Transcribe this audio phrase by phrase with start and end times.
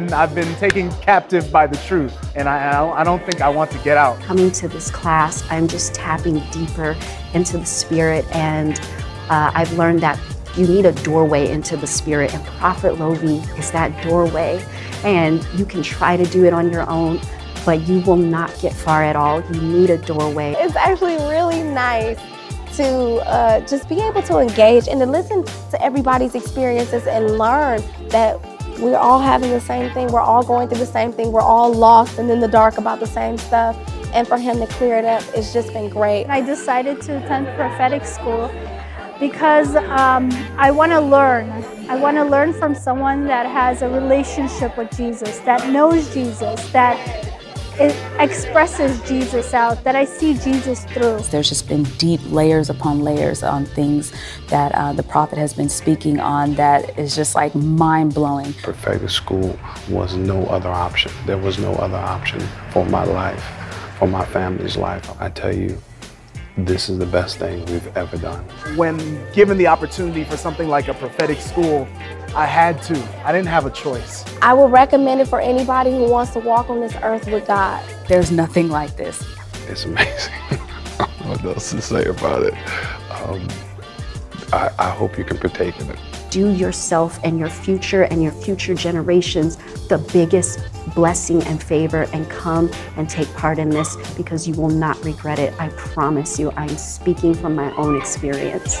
[0.00, 3.70] been, I've been, taken captive by the truth, and I, I don't, think I want
[3.72, 4.18] to get out.
[4.20, 6.96] Coming to this class, I'm just tapping deeper
[7.34, 8.80] into the spirit, and
[9.28, 10.18] uh, I've learned that
[10.56, 14.64] you need a doorway into the spirit, and Prophet Lovi is that doorway.
[15.04, 17.20] And you can try to do it on your own,
[17.66, 19.42] but you will not get far at all.
[19.52, 20.54] You need a doorway.
[20.58, 22.18] It's actually really nice
[22.76, 27.82] to uh, just be able to engage and to listen to everybody's experiences and learn
[28.08, 28.40] that
[28.78, 30.08] we're all having the same thing.
[30.08, 31.32] We're all going through the same thing.
[31.32, 33.76] We're all lost and in the dark about the same stuff.
[34.14, 36.26] And for him to clear it up, it's just been great.
[36.26, 38.50] I decided to attend prophetic school
[39.18, 41.48] because um, I want to learn.
[41.88, 46.70] I want to learn from someone that has a relationship with Jesus, that knows Jesus,
[46.72, 46.96] that
[47.78, 51.18] it expresses Jesus out, that I see Jesus through.
[51.30, 54.12] There's just been deep layers upon layers on things
[54.48, 58.52] that uh, the prophet has been speaking on that is just like mind blowing.
[58.54, 61.12] Prophetic school was no other option.
[61.26, 63.42] There was no other option for my life,
[63.98, 65.10] for my family's life.
[65.20, 65.78] I tell you,
[66.58, 68.44] this is the best thing we've ever done.
[68.76, 68.98] When
[69.32, 71.88] given the opportunity for something like a prophetic school,
[72.34, 73.26] I had to.
[73.26, 74.24] I didn't have a choice.
[74.40, 77.84] I would recommend it for anybody who wants to walk on this earth with God.
[78.08, 79.22] There's nothing like this.
[79.68, 80.32] It's amazing.
[80.50, 82.54] I don't know what else to say about it.
[83.10, 83.46] Um,
[84.52, 85.98] I, I hope you can partake in it.
[86.30, 89.56] Do yourself and your future and your future generations
[89.88, 90.60] the biggest
[90.94, 95.38] blessing and favor and come and take part in this because you will not regret
[95.38, 95.52] it.
[95.60, 98.80] I promise you, I'm speaking from my own experience.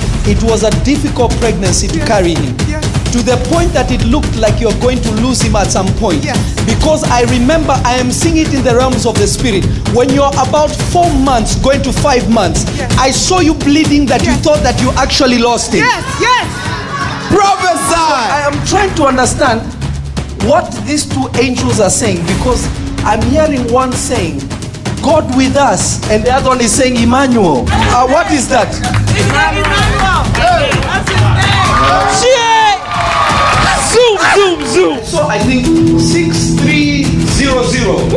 [0.25, 2.55] It was a difficult pregnancy to carry him.
[3.11, 6.23] To the point that it looked like you're going to lose him at some point.
[6.65, 9.65] Because I remember I am seeing it in the realms of the spirit.
[9.93, 12.63] When you're about four months, going to five months,
[12.97, 15.83] I saw you bleeding that you thought that you actually lost him.
[15.83, 16.47] Yes, yes.
[17.27, 18.07] Prophesy.
[18.31, 19.61] I am trying to understand
[20.47, 22.63] what these two angels are saying because
[23.03, 24.39] I'm hearing one saying,
[25.01, 27.65] God with us, and the other one is saying Emmanuel.
[27.67, 28.69] Uh, what is that?
[33.91, 34.97] Zoom, zoom, zoom.
[35.03, 35.65] So I think
[35.99, 38.15] 6300.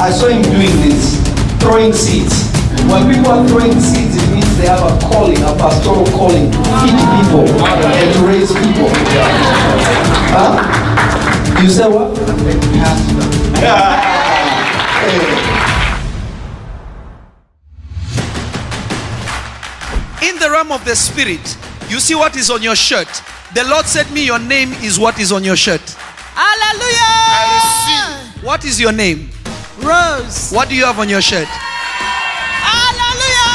[0.00, 1.16] I saw him doing this,
[1.60, 2.48] throwing seeds.
[2.90, 6.58] When people are throwing seeds, it means they have a calling, a pastoral calling to
[6.58, 8.88] feed people and to raise people.
[10.32, 10.52] Huh?
[11.62, 12.18] You said what?
[20.22, 21.56] In the realm of the spirit,
[21.88, 23.08] you see what is on your shirt.
[23.54, 25.80] The Lord said me, your name is what is on your shirt.
[26.34, 28.30] Hallelujah.
[28.42, 29.30] What is your name?
[29.80, 30.50] Rose.
[30.50, 31.48] What do you have on your shirt?
[32.66, 33.50] Hallelujah.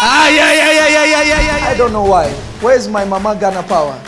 [0.00, 1.68] Ah, yeah, yeah, yeah, yeah, yeah, yeah, yeah.
[1.68, 2.30] I don't know why.
[2.60, 4.00] Where's my mama Ghana power?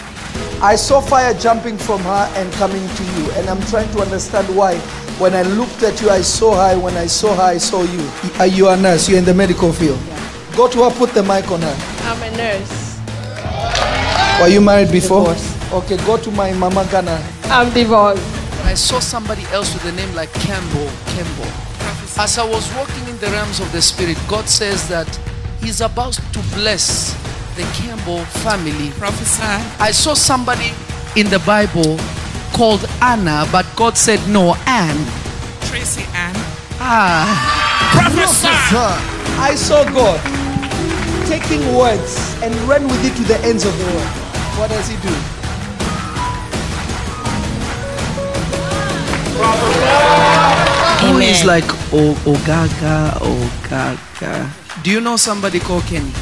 [0.63, 4.55] I saw fire jumping from her and coming to you, and I'm trying to understand
[4.55, 4.77] why.
[5.19, 6.79] When I looked at you, I saw her.
[6.79, 8.11] When I saw her, I saw you.
[8.39, 9.09] Are you a nurse?
[9.09, 9.99] You're in the medical field.
[9.99, 10.30] Go
[10.69, 11.77] to her, put the mic on her.
[12.05, 12.91] I'm a nurse.
[14.41, 15.35] Were you married before?
[15.35, 15.73] Divorced.
[15.73, 17.23] Okay, go to my mama Ghana.
[17.45, 18.23] I'm divorced.
[18.65, 20.89] I saw somebody else with a name like Campbell.
[21.07, 21.51] Campbell.
[22.19, 25.09] As I was walking in the realms of the spirit, God says that
[25.61, 27.13] He's about to bless
[27.55, 28.91] the Campbell family.
[28.99, 29.43] Prophesy.
[29.79, 30.73] I saw somebody
[31.17, 31.99] in the Bible
[32.53, 35.07] called Anna, but God said no, Anne.
[35.63, 36.35] Tracy Ann.
[36.81, 37.29] Ah,
[37.93, 38.49] Prophesy.
[39.39, 40.21] I saw God
[41.31, 44.11] taking words and run with it to the ends of the world.
[44.59, 45.15] What does He do?
[51.01, 54.51] Who is like o- Ogaga, Ogaga?
[54.83, 56.13] Do you know somebody called Kenny?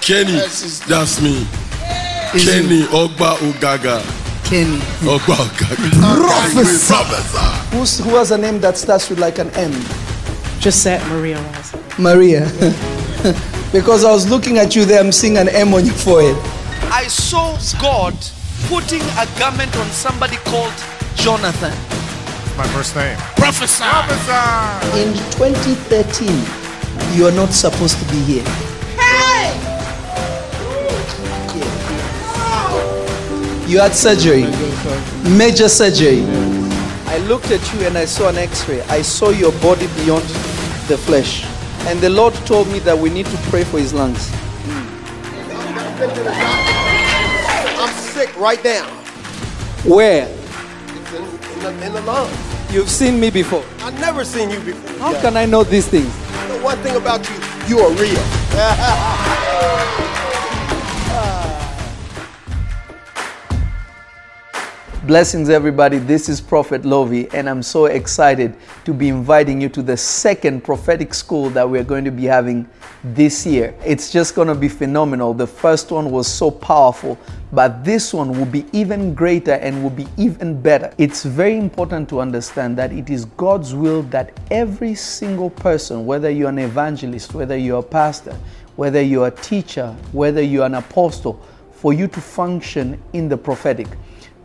[0.00, 0.38] Kenny,
[0.86, 1.46] that's me.
[2.34, 4.02] Is Kenny Ogba Ugaga.
[4.44, 4.78] Kenny.
[5.08, 5.90] Ogba Ugaga.
[6.20, 6.92] Prophesy.
[6.94, 7.76] Prophesy.
[7.76, 9.72] Who's, who has a name that starts with like an M?
[10.60, 11.74] Gisette Maria Ross.
[11.98, 12.46] Maria.
[13.72, 16.36] because I was looking at you there, I'm seeing an M on your forehead.
[16.92, 18.14] I saw God
[18.68, 20.74] putting a garment on somebody called
[21.14, 21.72] Jonathan.
[22.56, 23.16] My first name.
[23.36, 23.84] Prophesy.
[23.84, 25.00] Prophesy.
[25.00, 26.66] In 2013,
[27.14, 28.44] You are not supposed to be here.
[28.98, 29.52] Hey!
[33.66, 34.42] You had surgery,
[35.36, 36.24] major surgery.
[37.06, 38.80] I looked at you and I saw an x ray.
[38.82, 40.24] I saw your body beyond
[40.88, 41.44] the flesh.
[41.86, 44.30] And the Lord told me that we need to pray for his lungs.
[47.78, 48.86] I'm sick right now.
[49.84, 50.28] Where?
[50.28, 52.36] In, the, in the lungs.
[52.72, 53.64] You've seen me before.
[53.80, 54.98] I've never seen you before.
[54.98, 56.12] How can I know these things?
[56.42, 57.36] You know one thing about you,
[57.68, 58.22] you are real.
[65.06, 65.98] Blessings, everybody.
[65.98, 70.64] This is Prophet Lovi, and I'm so excited to be inviting you to the second
[70.64, 72.68] prophetic school that we're going to be having
[73.04, 73.72] this year.
[73.84, 75.32] It's just going to be phenomenal.
[75.32, 77.16] The first one was so powerful,
[77.52, 80.92] but this one will be even greater and will be even better.
[80.98, 86.30] It's very important to understand that it is God's will that every single person, whether
[86.30, 88.36] you're an evangelist, whether you're a pastor,
[88.74, 93.86] whether you're a teacher, whether you're an apostle, for you to function in the prophetic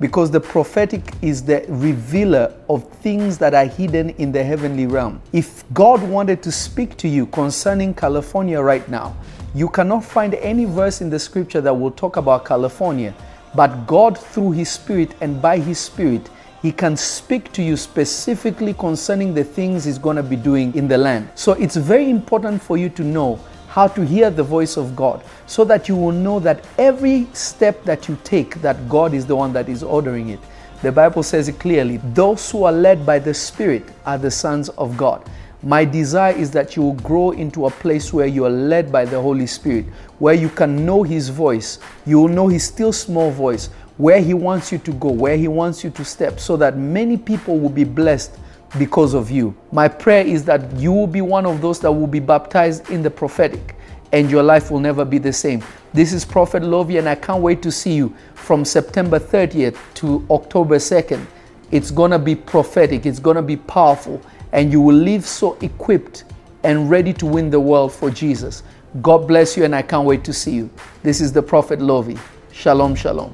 [0.01, 5.21] because the prophetic is the revealer of things that are hidden in the heavenly realm.
[5.31, 9.15] If God wanted to speak to you concerning California right now,
[9.53, 13.13] you cannot find any verse in the scripture that will talk about California,
[13.53, 16.31] but God, through His Spirit and by His Spirit,
[16.63, 20.87] He can speak to you specifically concerning the things He's going to be doing in
[20.87, 21.29] the land.
[21.35, 23.39] So it's very important for you to know
[23.71, 27.81] how to hear the voice of God so that you will know that every step
[27.85, 30.41] that you take that God is the one that is ordering it.
[30.81, 34.67] The Bible says it clearly, those who are led by the Spirit are the sons
[34.69, 35.23] of God.
[35.63, 39.05] My desire is that you will grow into a place where you are led by
[39.05, 39.85] the Holy Spirit,
[40.19, 41.79] where you can know His voice.
[42.05, 45.47] You will know His still small voice, where He wants you to go, where He
[45.47, 48.37] wants you to step, so that many people will be blessed
[48.77, 49.55] because of you.
[49.71, 53.03] My prayer is that you will be one of those that will be baptized in
[53.03, 53.75] the prophetic
[54.11, 55.63] and your life will never be the same.
[55.93, 60.25] This is Prophet Lovi, and I can't wait to see you from September 30th to
[60.29, 61.25] October 2nd.
[61.71, 64.21] It's gonna be prophetic, it's gonna be powerful,
[64.51, 66.25] and you will live so equipped
[66.63, 68.63] and ready to win the world for Jesus.
[69.01, 70.69] God bless you, and I can't wait to see you.
[71.03, 72.19] This is the Prophet Lovi.
[72.51, 73.33] Shalom, shalom.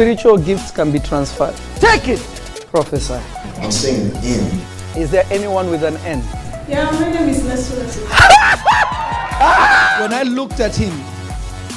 [0.00, 1.54] Spiritual gifts can be transferred.
[1.76, 2.20] Take it!
[2.70, 3.20] Prophesy.
[3.60, 4.60] I'm saying N.
[4.96, 6.24] Is there anyone with an N?
[6.66, 7.84] Yeah, my name is Nestle.
[10.00, 10.94] When I looked at him,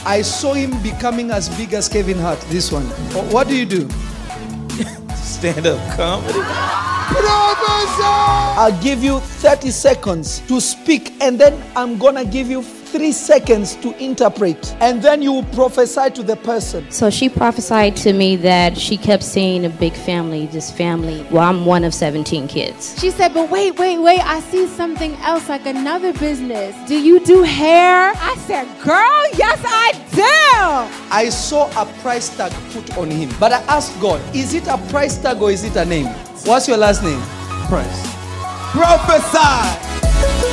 [0.05, 2.39] I saw him becoming as big as Kevin Hart.
[2.47, 2.85] This one.
[3.29, 3.89] What do you do?
[5.15, 6.39] Stand up comedy.
[7.11, 8.15] Professor.
[8.55, 12.61] I'll give you 30 seconds to speak, and then I'm gonna give you
[12.93, 16.89] three seconds to interpret, and then you will prophesy to the person.
[16.91, 21.25] So she prophesied to me that she kept seeing a big family, this family.
[21.31, 22.95] Well, I'm one of 17 kids.
[22.99, 26.75] She said, but wait, wait, wait, I see something else, like another business.
[26.87, 28.13] Do you do hair?
[28.15, 31.11] I said, girl, yes, I do.
[31.11, 34.77] I saw a price tag put on him, but I asked God, is it a
[34.89, 36.05] price tag or is it a name?
[36.45, 37.21] What's your last name?
[37.67, 38.13] Price.
[38.71, 40.52] Prophesy.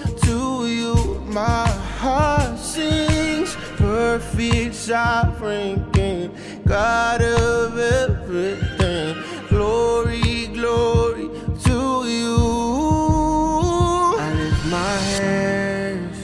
[1.31, 1.65] My
[1.97, 6.35] heart sings, perfect, sovereign King,
[6.67, 9.15] God of everything.
[9.47, 11.29] Glory, glory
[11.63, 12.37] to you.
[14.19, 16.19] I lift my hands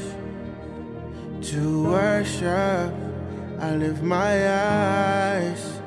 [1.52, 2.94] to worship.
[3.62, 5.80] I lift my eyes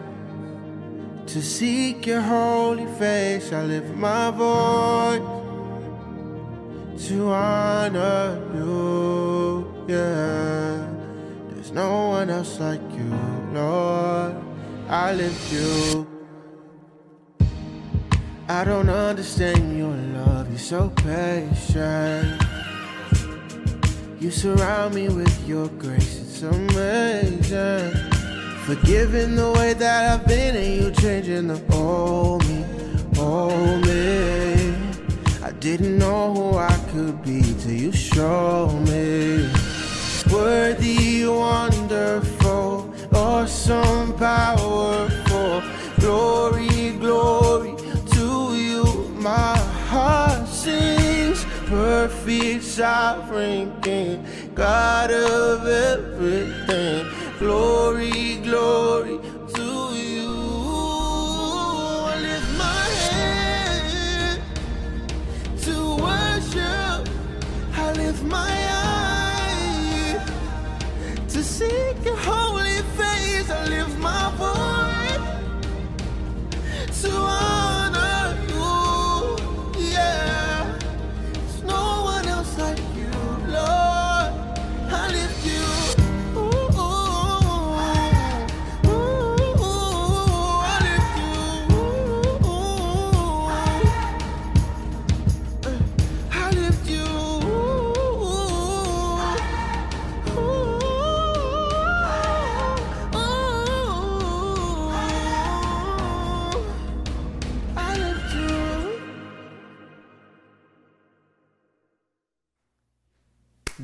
[1.26, 3.52] to seek your holy face.
[3.52, 5.39] I lift my voice
[7.06, 9.84] to honor you.
[9.88, 10.86] Yeah,
[11.48, 13.10] there's no one else like you,
[13.52, 14.34] Lord.
[14.88, 16.06] I lift you.
[18.48, 22.42] I don't understand your love, you're so patient.
[24.20, 27.92] You surround me with your grace, it's amazing.
[28.66, 32.64] Forgiving the way that I've been, and you changing the old me,
[33.18, 34.59] old me.
[35.50, 39.50] I didn't know who I could be till you showed me.
[40.32, 45.60] Worthy, wonderful, awesome, powerful.
[45.98, 47.74] Glory, glory
[48.12, 48.84] to you.
[49.18, 57.08] My heart sings, perfect, sovereign King, God of everything.
[57.40, 59.18] Glory, glory
[68.10, 70.20] lift my eyes
[71.32, 73.48] to seek your holy face.
[73.48, 75.26] I lift my voice
[77.02, 77.10] to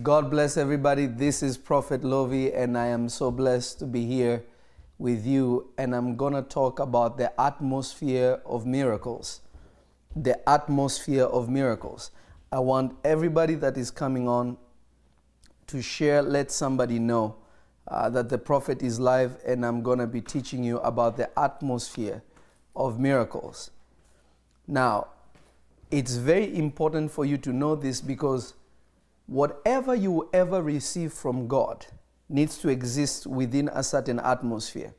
[0.06, 1.06] God bless everybody.
[1.06, 4.44] This is Prophet Lovi, and I am so blessed to be here
[4.98, 5.72] with you.
[5.78, 9.40] And I'm going to talk about the atmosphere of miracles.
[10.14, 12.12] The atmosphere of miracles.
[12.52, 14.58] I want everybody that is coming on
[15.66, 17.34] to share, let somebody know
[17.88, 21.36] uh, that the prophet is live, and I'm going to be teaching you about the
[21.36, 22.22] atmosphere
[22.76, 23.72] of miracles.
[24.68, 25.08] Now,
[25.90, 28.54] it's very important for you to know this because
[29.26, 31.86] whatever you ever receive from God
[32.28, 34.94] needs to exist within a certain atmosphere.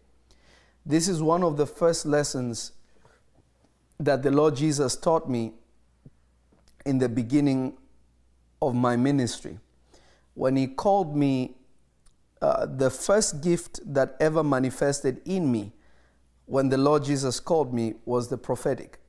[0.86, 2.72] This is one of the first lessons
[4.00, 5.53] that the Lord Jesus taught me
[6.86, 7.77] in the beginning
[8.62, 9.60] of my ministry.
[10.33, 11.55] When He called me,
[12.42, 15.74] uh, the first gift that ever manifested in me
[16.46, 19.00] when the Lord Jesus called me was the prophetic,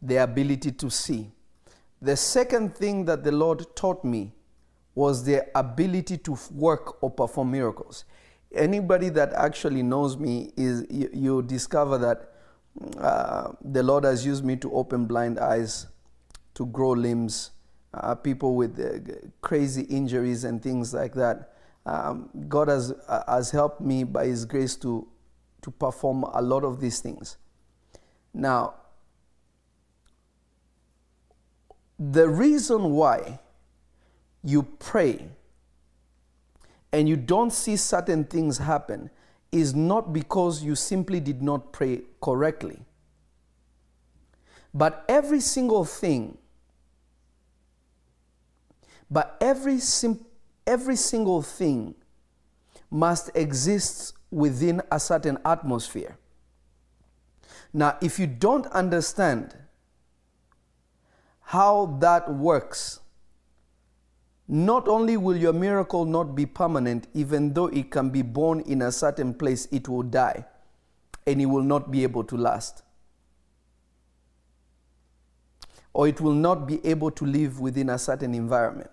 [0.00, 1.30] the ability to see.
[2.02, 4.32] The second thing that the Lord taught me
[5.00, 8.04] was their ability to work or perform miracles.
[8.54, 12.32] Anybody that actually knows me is you, you discover that
[12.98, 15.86] uh, the Lord has used me to open blind eyes,
[16.52, 17.52] to grow limbs,
[17.94, 21.54] uh, people with uh, crazy injuries and things like that.
[21.86, 25.08] Um, God has uh, has helped me by His grace to
[25.62, 27.38] to perform a lot of these things.
[28.34, 28.74] Now,
[31.98, 33.40] the reason why
[34.42, 35.28] you pray
[36.92, 39.10] and you don't see certain things happen
[39.52, 42.80] is not because you simply did not pray correctly.
[44.72, 46.38] But every single thing,
[49.10, 50.24] but every, sim-
[50.66, 51.94] every single thing
[52.90, 56.16] must exist within a certain atmosphere.
[57.72, 59.56] Now, if you don't understand
[61.40, 63.00] how that works,
[64.52, 68.82] not only will your miracle not be permanent, even though it can be born in
[68.82, 70.44] a certain place, it will die
[71.24, 72.82] and it will not be able to last.
[75.92, 78.90] Or it will not be able to live within a certain environment.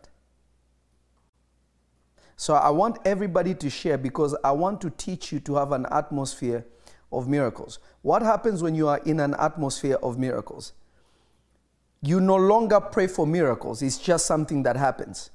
[2.36, 5.88] So I want everybody to share because I want to teach you to have an
[5.90, 6.68] atmosphere
[7.12, 7.80] of miracles.
[8.04, 10.74] What happens when you are in an atmosphere of miracles?
[12.04, 15.32] You no longer pray for miracles, it's just something that happens.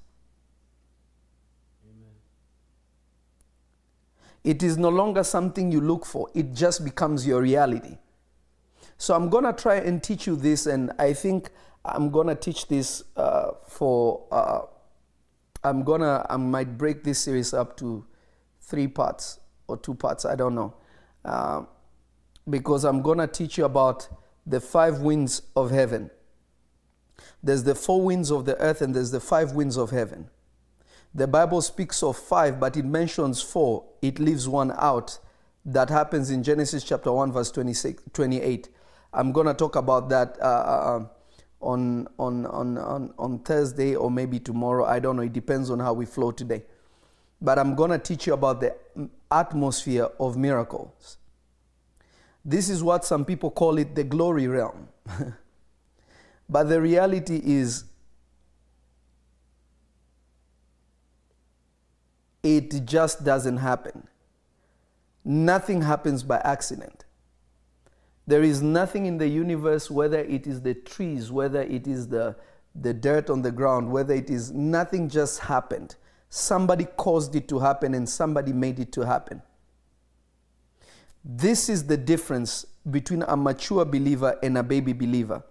[4.45, 7.99] It is no longer something you look for, it just becomes your reality.
[8.99, 11.51] So I'm going to try and teach you this, and I think
[11.85, 14.27] I'm going to teach this uh, for.
[14.31, 14.63] Uh,
[15.65, 18.05] I'm gonna, I might break this series up to
[18.61, 20.75] three parts or two parts, I don't know.
[21.25, 21.63] Uh,
[22.51, 24.09] because I'm gonna teach you about
[24.45, 26.11] the five winds of heaven.
[27.43, 30.29] There's the four winds of the earth, and there's the five winds of heaven.
[31.15, 33.85] The Bible speaks of five, but it mentions four.
[34.01, 35.19] It leaves one out.
[35.65, 38.69] That happens in Genesis chapter 1, verse 26, 28.
[39.13, 41.07] I'm going to talk about that uh, uh,
[41.61, 44.87] on, on, on, on, on Thursday or maybe tomorrow.
[44.87, 45.23] I don't know.
[45.23, 46.63] It depends on how we flow today.
[47.41, 48.75] But I'm going to teach you about the
[49.31, 51.19] atmosphere of miracles.
[52.45, 54.89] This is what some people call it the glory realm.
[56.49, 57.85] but the reality is,
[62.43, 64.09] it just doesn't happen.
[65.25, 67.05] Nothing happens by accident.
[68.27, 72.37] There is nothing in the universe, whether it is the trees, whether it is the,
[72.75, 75.97] the dirt on the ground, whether it is nothing just happened.
[76.29, 79.43] Somebody caused it to happen and somebody made it to happen.
[81.25, 85.43] This is the difference between a mature believer and a baby believer.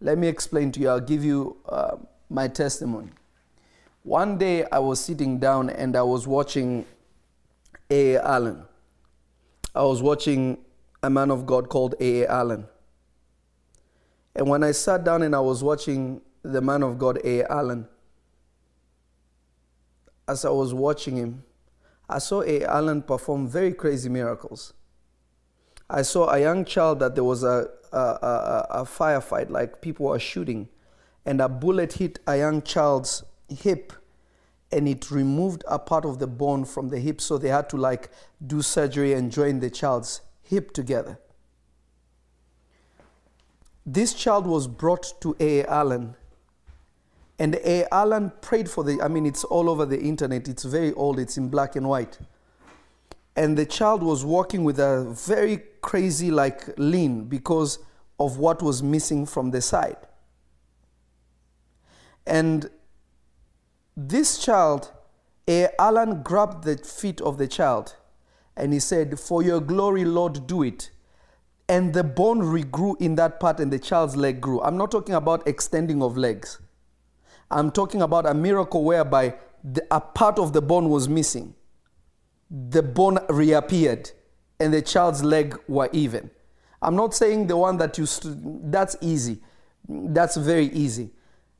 [0.00, 0.88] Let me explain to you.
[0.88, 1.96] I'll give you uh,
[2.30, 3.10] my testimony.
[4.08, 6.86] One day I was sitting down and I was watching
[7.90, 8.14] A.
[8.14, 8.22] A.
[8.26, 8.62] Allen.
[9.74, 10.56] I was watching
[11.02, 12.22] a man of God called A.
[12.22, 12.26] A.
[12.26, 12.66] Allen.
[14.34, 17.40] And when I sat down and I was watching the man of God A.
[17.40, 17.52] A.
[17.52, 17.86] Allen,
[20.26, 21.44] as I was watching him,
[22.08, 22.62] I saw A.
[22.62, 22.66] A.
[22.66, 24.72] Allen perform very crazy miracles.
[25.90, 30.06] I saw a young child that there was a, a, a, a firefight, like people
[30.06, 30.70] were shooting,
[31.26, 33.92] and a bullet hit a young child's hip
[34.70, 37.76] and it removed a part of the bone from the hip so they had to
[37.76, 38.10] like
[38.46, 41.18] do surgery and join the child's hip together.
[43.86, 45.64] This child was brought to a.
[45.64, 46.14] Allen
[47.38, 47.86] and a.
[47.92, 50.48] Allen prayed for the i mean it's all over the internet.
[50.48, 51.18] It's very old.
[51.18, 52.18] It's in black and white.
[53.36, 57.78] And the child was walking with a very crazy like lean because
[58.18, 59.96] of what was missing from the side.
[62.26, 62.68] And
[64.00, 64.92] this child,
[65.48, 65.68] A.
[65.80, 67.96] Allen grabbed the feet of the child
[68.56, 70.92] and he said, For your glory, Lord, do it.
[71.68, 74.60] And the bone regrew in that part and the child's leg grew.
[74.62, 76.60] I'm not talking about extending of legs.
[77.50, 79.34] I'm talking about a miracle whereby
[79.64, 81.56] the, a part of the bone was missing.
[82.50, 84.12] The bone reappeared
[84.60, 86.30] and the child's leg were even.
[86.80, 89.40] I'm not saying the one that you, st- that's easy.
[89.88, 91.10] That's very easy.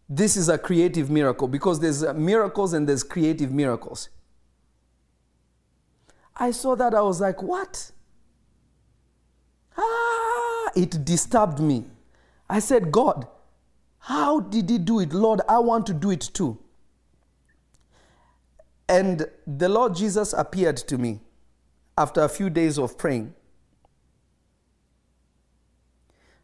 [0.09, 4.09] This is a creative miracle because there's uh, miracles and there's creative miracles.
[6.37, 7.91] I saw that, I was like, what?
[9.77, 11.85] Ah, it disturbed me.
[12.49, 13.27] I said, God,
[13.99, 15.13] how did he do it?
[15.13, 16.59] Lord, I want to do it too.
[18.89, 21.21] And the Lord Jesus appeared to me
[21.99, 23.35] after a few days of praying.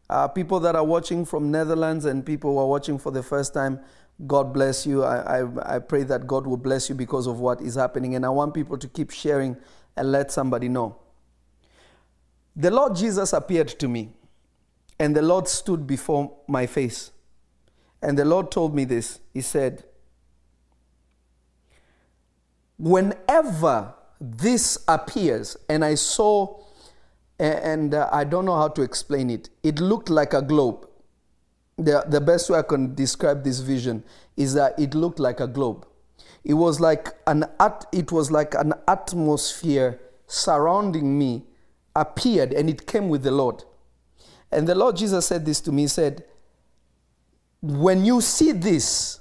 [0.09, 3.53] Uh, people that are watching from Netherlands and people who are watching for the first
[3.53, 3.79] time,
[4.27, 5.03] God bless you.
[5.03, 8.15] I, I, I pray that God will bless you because of what is happening.
[8.15, 9.57] And I want people to keep sharing
[9.97, 10.97] and let somebody know.
[12.55, 14.11] The Lord Jesus appeared to me,
[14.97, 17.11] and the Lord stood before my face.
[18.01, 19.83] And the Lord told me this He said,
[22.77, 26.61] Whenever this appears, and I saw,
[27.39, 30.87] and uh, I don't know how to explain it, it looked like a globe.
[31.77, 34.03] The, the best way I can describe this vision
[34.37, 35.85] is that it looked like a globe.
[36.45, 41.43] It was like an at, it was like an atmosphere surrounding me
[41.95, 43.63] appeared and it came with the Lord.
[44.51, 45.83] And the Lord Jesus said this to me.
[45.83, 46.23] He said,
[47.61, 49.19] When you see this,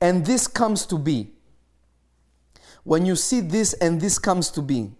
[0.00, 1.32] and this comes to be,
[2.84, 4.92] when you see this and this comes to be,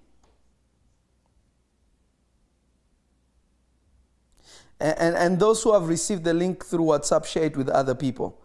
[4.81, 8.41] and, and, those who have received the link through WhatsApp, share it with other people.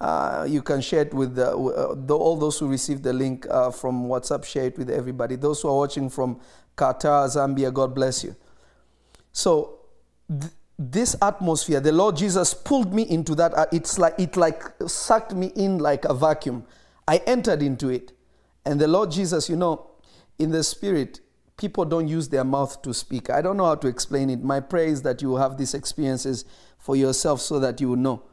[0.00, 3.46] Uh, you can share it with w- uh, the, all those who received the link
[3.50, 5.36] uh, from WhatsApp, share it with everybody.
[5.36, 6.40] Those who are watching from
[6.76, 8.34] Qatar, Zambia, God bless you.
[9.32, 9.80] So,
[10.28, 13.54] th- this atmosphere, the Lord Jesus pulled me into that.
[13.54, 16.64] uh, It's like it like sucked me in like a vacuum.
[17.08, 18.12] I entered into it,
[18.64, 19.90] and the Lord Jesus, you know,
[20.38, 21.20] in the spirit,
[21.62, 23.30] people don't use their mouth to speak.
[23.30, 24.42] I don't know how to explain it.
[24.42, 26.44] My prayer is that you have these experiences
[26.76, 28.24] for yourself, so that you know.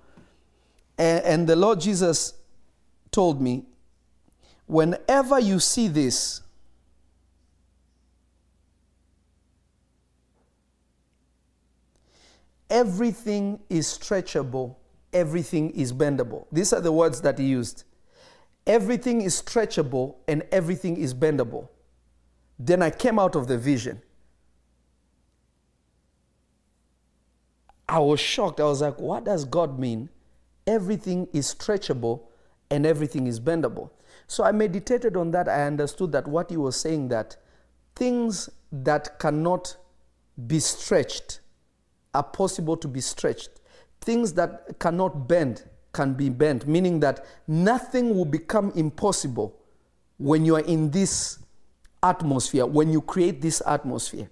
[0.98, 2.34] And, and the Lord Jesus
[3.12, 3.66] told me,
[4.66, 6.42] whenever you see this,
[12.68, 14.76] everything is stretchable,
[15.14, 16.48] everything is bendable.
[16.52, 17.84] These are the words that he used.
[18.66, 21.70] Everything is stretchable and everything is bendable.
[22.60, 24.02] Then I came out of the vision.
[27.88, 28.60] I was shocked.
[28.60, 30.10] I was like, what does God mean?
[30.68, 32.24] Everything is stretchable
[32.70, 33.90] and everything is bendable.
[34.28, 35.48] So I meditated on that.
[35.48, 37.38] I understood that what he was saying that
[37.96, 39.76] things that cannot
[40.48, 41.40] be stretched
[42.14, 43.50] are possible to be stretched.
[44.02, 49.60] Things that cannot bend can be bent, meaning that nothing will become impossible
[50.18, 51.40] when you are in this
[52.02, 54.30] atmosphere, when you create this atmosphere.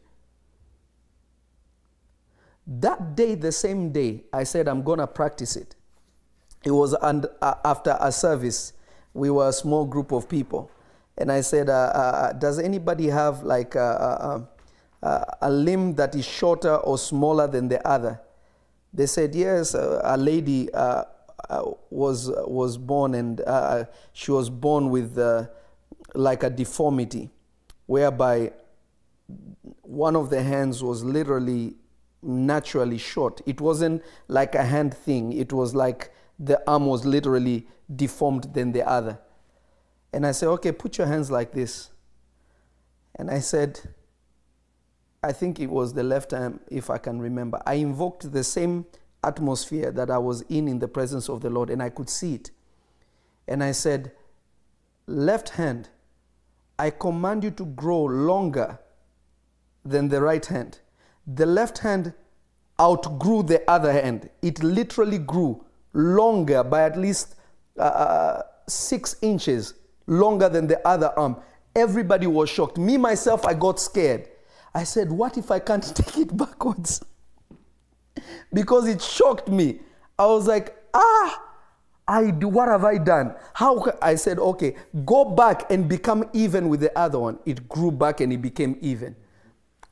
[2.66, 5.76] That day, the same day, I said, I'm going to practice it.
[6.66, 8.74] It was and, uh, after a service.
[9.14, 10.70] We were a small group of people.
[11.18, 14.48] And I said, uh, uh, Does anybody have like a,
[15.02, 18.20] a, a, a limb that is shorter or smaller than the other?
[18.94, 21.06] They said, Yes, uh, a lady uh,
[21.50, 25.48] uh, was, was born and uh, she was born with uh,
[26.14, 27.30] like a deformity,
[27.88, 28.52] whereby
[29.82, 31.76] one of the hands was literally
[32.22, 33.42] naturally short.
[33.46, 38.72] It wasn't like a hand thing, it was like the arm was literally deformed than
[38.72, 39.20] the other.
[40.14, 41.90] And I said, Okay, put your hands like this.
[43.16, 43.80] And I said,
[45.24, 47.62] I think it was the left arm, if I can remember.
[47.66, 48.86] I invoked the same
[49.24, 52.36] atmosphere that I was in in the presence of the Lord, and I could see
[52.36, 52.52] it.
[53.48, 54.12] And I said,
[55.08, 55.90] Left hand,
[56.80, 58.80] I command you to grow longer
[59.84, 60.80] than the right hand.
[61.26, 62.14] The left hand
[62.80, 64.30] outgrew the other hand.
[64.42, 65.64] It literally grew
[65.94, 67.36] longer by at least
[67.78, 69.74] uh, six inches
[70.06, 71.38] longer than the other arm.
[71.76, 72.78] Everybody was shocked.
[72.78, 74.28] Me, myself, I got scared.
[74.74, 77.04] I said, What if I can't take it backwards?
[78.54, 79.80] because it shocked me.
[80.18, 81.47] I was like, Ah,
[82.08, 82.48] I do.
[82.48, 83.36] What have I done?
[83.54, 83.86] How?
[84.02, 87.40] I said, Okay, go back and become even with the other one.
[87.46, 89.16] It grew back and it became even.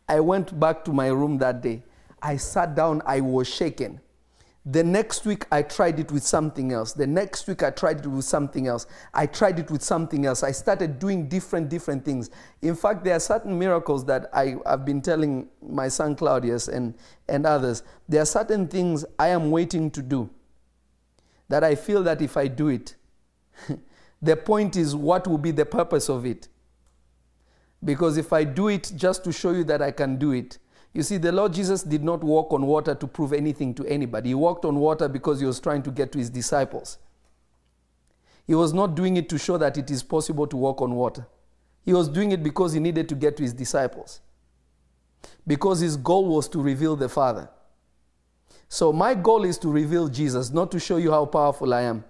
[0.07, 1.83] I went back to my room that day.
[2.21, 3.99] I sat down, I was shaken.
[4.67, 6.93] The next week, I tried it with something else.
[6.93, 8.87] The next week, I tried it with something else.
[9.13, 10.41] I tried it with something else.
[10.41, 12.31] I started doing different, different things.
[12.63, 16.95] In fact, there are certain miracles that I, I've been telling my son Claudius and,
[17.27, 17.83] and others.
[18.09, 20.31] There are certain things I am waiting to do
[21.49, 22.95] that I feel that if I do it,
[24.21, 26.47] the point is what will be the purpose of it.
[27.83, 30.57] Because if I do it just to show you that I can do it,
[30.95, 34.29] You see, the Lord Jesus did not walk on water to prove anything to anybody.
[34.29, 36.99] He walked on water because he was trying to get to his disciples.
[38.47, 41.27] He was not doing it to show that it is possible to walk on water.
[41.83, 44.21] He was doing it because he needed to get to his disciples.
[45.45, 47.49] Because his goal was to reveal the Father.
[48.67, 52.03] So, my goal is to reveal Jesus, not to show you how powerful I am.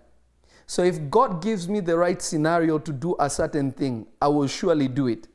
[0.68, 4.48] So, if God gives me the right scenario to do a certain thing, I will
[4.48, 5.28] surely do it.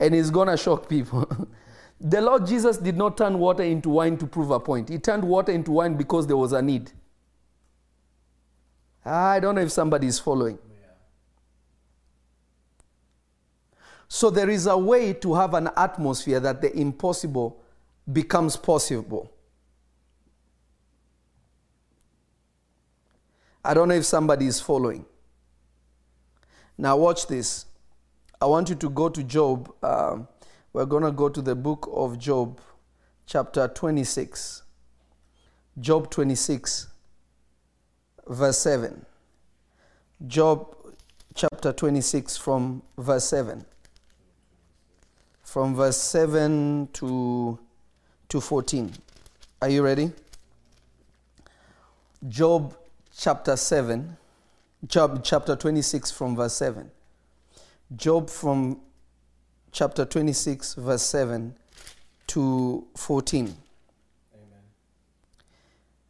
[0.00, 1.28] And it's going to shock people.
[2.00, 5.24] the Lord Jesus did not turn water into wine to prove a point, He turned
[5.24, 6.90] water into wine because there was a need.
[9.04, 10.58] I don't know if somebody is following.
[14.08, 17.62] So there is a way to have an atmosphere that the impossible
[18.12, 19.32] becomes possible.
[23.64, 25.04] I don't know if somebody is following.
[26.76, 27.66] Now, watch this.
[28.40, 29.72] I want you to go to Job.
[29.82, 30.26] Um,
[30.72, 32.60] we're going to go to the book of Job,
[33.26, 34.62] chapter 26.
[35.78, 36.88] Job 26,
[38.26, 39.06] verse 7.
[40.26, 40.76] Job
[41.34, 43.64] chapter 26, from verse 7
[45.52, 47.58] from verse 7 to,
[48.30, 48.90] to 14.
[49.60, 50.10] Are you ready?
[52.26, 52.74] Job
[53.22, 54.16] chapter 7,
[54.84, 56.90] Job chapter 26 from verse 7.
[57.94, 58.80] Job from
[59.70, 61.54] chapter 26, verse 7
[62.26, 63.44] to 14.
[63.44, 63.56] Amen.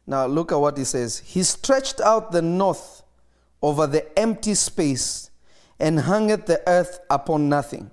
[0.07, 1.19] Now look at what he says.
[1.19, 3.03] He stretched out the north
[3.61, 5.29] over the empty space
[5.79, 7.91] and hangeth the earth upon nothing.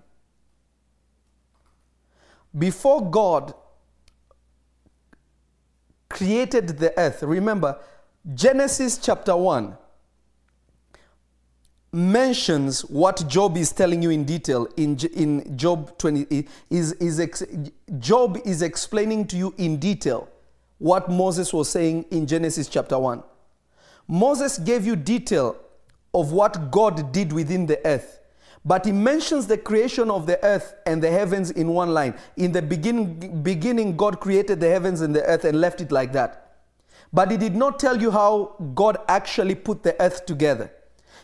[2.59, 3.52] Before God
[6.09, 7.78] created the earth, remember,
[8.35, 9.76] Genesis chapter 1
[11.92, 17.42] mentions what Job is telling you in detail in, in Job 20 is, is ex,
[17.98, 20.28] Job is explaining to you in detail
[20.76, 23.22] what Moses was saying in Genesis chapter 1.
[24.06, 25.56] Moses gave you detail
[26.12, 28.20] of what God did within the earth.
[28.66, 32.14] But he mentions the creation of the earth and the heavens in one line.
[32.37, 36.12] In the beginning, beginning, God created the heavens and the earth and left it like
[36.12, 36.49] that.
[37.12, 40.70] But he did not tell you how God actually put the earth together.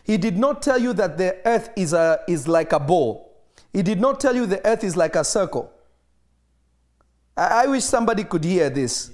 [0.03, 3.35] He did not tell you that the earth is, a, is like a ball.
[3.73, 5.71] He did not tell you the earth is like a circle.
[7.35, 9.11] I, I wish somebody could hear this.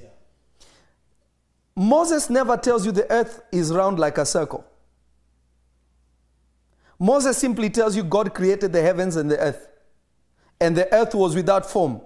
[1.75, 4.63] Moses never tells you the earth is round like a circle.
[6.99, 9.67] Moses simply tells you God created the heavens and the earth.
[10.61, 12.01] And the earth was without form.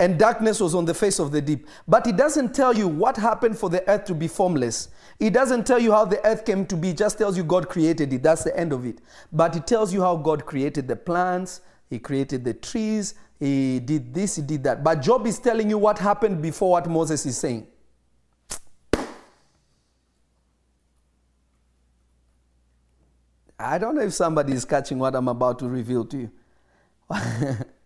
[0.00, 1.66] And darkness was on the face of the deep.
[1.86, 4.88] But it doesn't tell you what happened for the earth to be formless.
[5.18, 6.88] It doesn't tell you how the earth came to be.
[6.88, 8.22] He just tells you God created it.
[8.22, 9.02] That's the end of it.
[9.30, 11.60] But it tells you how God created the plants,
[11.90, 14.82] he created the trees, he did this, he did that.
[14.82, 17.66] But Job is telling you what happened before what Moses is saying.
[23.58, 26.30] I don't know if somebody is catching what I'm about to reveal to you.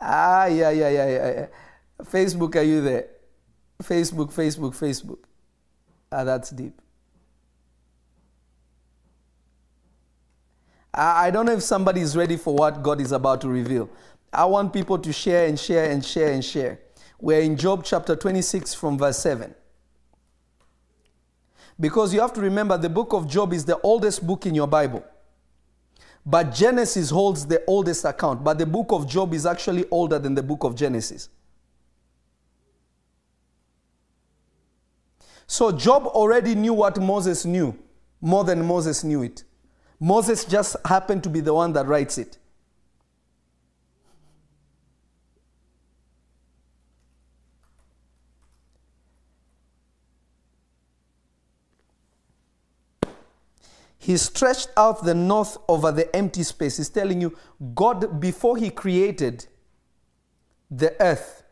[0.00, 1.46] ah, yeah, yeah, yeah, yeah, yeah.
[2.04, 3.06] Facebook, are you there?
[3.82, 5.18] Facebook, Facebook, Facebook.
[6.10, 6.80] Ah, that's deep.
[10.94, 13.88] I I don't know if somebody is ready for what God is about to reveal.
[14.32, 16.80] I want people to share and share and share and share.
[17.20, 19.54] We're in Job chapter 26 from verse 7.
[21.78, 24.66] Because you have to remember the book of Job is the oldest book in your
[24.66, 25.04] Bible.
[26.26, 28.42] But Genesis holds the oldest account.
[28.42, 31.28] But the book of Job is actually older than the book of Genesis.
[35.46, 37.78] So Job already knew what Moses knew
[38.20, 39.44] more than Moses knew it.
[40.00, 42.38] Moses just happened to be the one that writes it.
[54.06, 56.76] He stretched out the north over the empty space.
[56.76, 57.36] He's telling you,
[57.74, 59.46] God, before He created
[60.70, 61.42] the earth,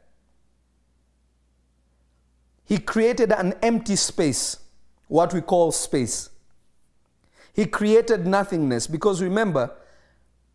[2.64, 4.58] He created an empty space,
[5.08, 6.30] what we call space.
[7.54, 9.72] He created nothingness because remember,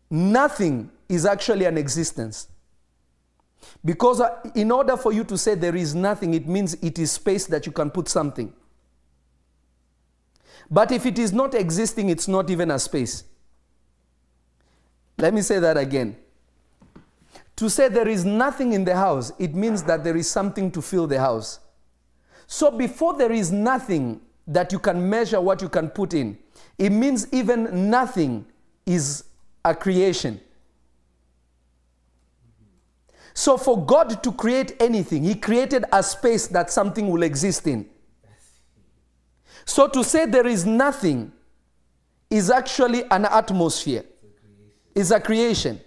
[0.08, 2.48] nothing is actually an existence.
[3.84, 7.12] Because uh, in order for you to say there is nothing, it means it is
[7.12, 8.54] space that you can put something.
[10.70, 13.24] But if it is not existing, it's not even a space.
[15.18, 16.16] Let me say that again.
[17.56, 20.80] To say there is nothing in the house, it means that there is something to
[20.80, 21.60] fill the house.
[22.46, 26.38] So before there is nothing that you can measure what you can put in,
[26.78, 28.46] it means even nothing
[28.86, 29.24] is
[29.64, 30.40] a creation.
[33.34, 37.88] So, for God to create anything, He created a space that something will exist in.
[39.70, 41.30] So, to say there is nothing
[42.28, 44.04] is actually an atmosphere,
[44.96, 45.80] is a creation.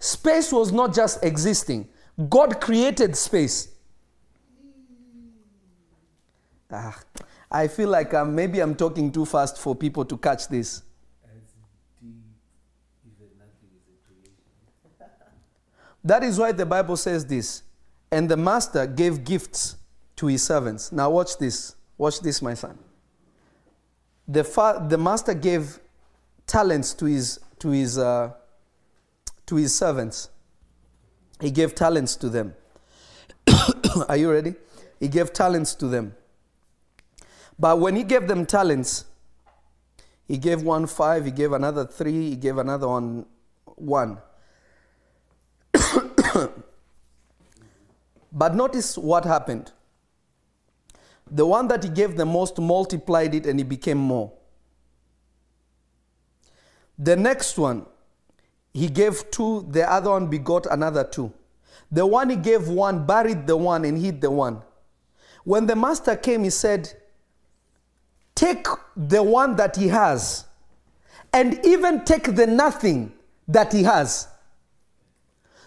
[0.00, 1.88] Space was not just existing,
[2.28, 3.68] God created space.
[6.72, 7.00] Ah,
[7.52, 10.82] I feel like um, maybe I'm talking too fast for people to catch this.
[16.02, 17.62] That is why the Bible says this.
[18.10, 19.76] And the master gave gifts
[20.16, 20.90] to his servants.
[20.90, 21.76] Now, watch this.
[21.96, 22.76] Watch this, my son.
[24.26, 25.80] The, fa- the master gave
[26.46, 28.32] talents to his, to, his, uh,
[29.46, 30.30] to his servants.
[31.40, 32.54] He gave talents to them.
[34.08, 34.54] Are you ready?
[35.00, 36.14] He gave talents to them.
[37.58, 39.04] But when he gave them talents,
[40.26, 43.26] he gave one five, he gave another three, he gave another one
[43.76, 44.18] one.
[48.32, 49.72] but notice what happened.
[51.30, 54.32] The one that he gave the most multiplied it and it became more.
[56.98, 57.86] The next one,
[58.72, 61.32] he gave two, the other one begot another two.
[61.90, 64.62] The one he gave one buried the one and hid the one.
[65.44, 66.92] When the master came, he said,
[68.34, 70.44] Take the one that he has,
[71.32, 73.12] and even take the nothing
[73.46, 74.28] that he has.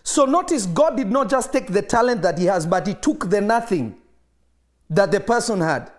[0.04, 3.30] So notice God did not just take the talent that he has, but he took
[3.30, 3.96] the nothing
[4.90, 5.92] that the person had.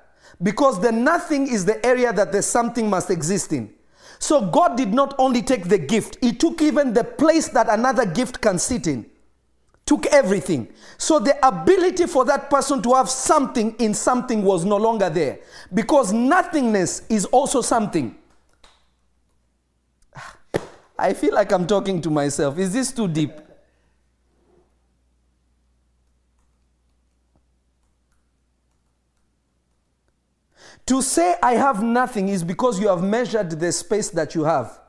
[0.43, 3.73] Because the nothing is the area that the something must exist in.
[4.19, 8.05] So God did not only take the gift, he took even the place that another
[8.05, 9.07] gift can sit in.
[9.87, 10.69] Took everything.
[10.99, 15.39] So the ability for that person to have something in something was no longer there.
[15.73, 18.17] Because nothingness is also something.
[20.99, 22.59] I feel like I'm talking to myself.
[22.59, 23.33] Is this too deep?
[30.89, 34.81] To say I have nothing is because you have measured the space that you have.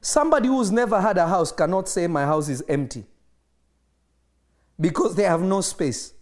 [0.00, 3.04] Somebody who's never had a house cannot say my house is empty
[4.80, 6.12] because they have no space.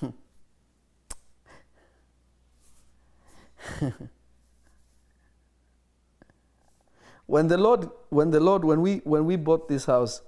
[7.26, 10.22] when the Lord, when the Lord, when we when we bought this house,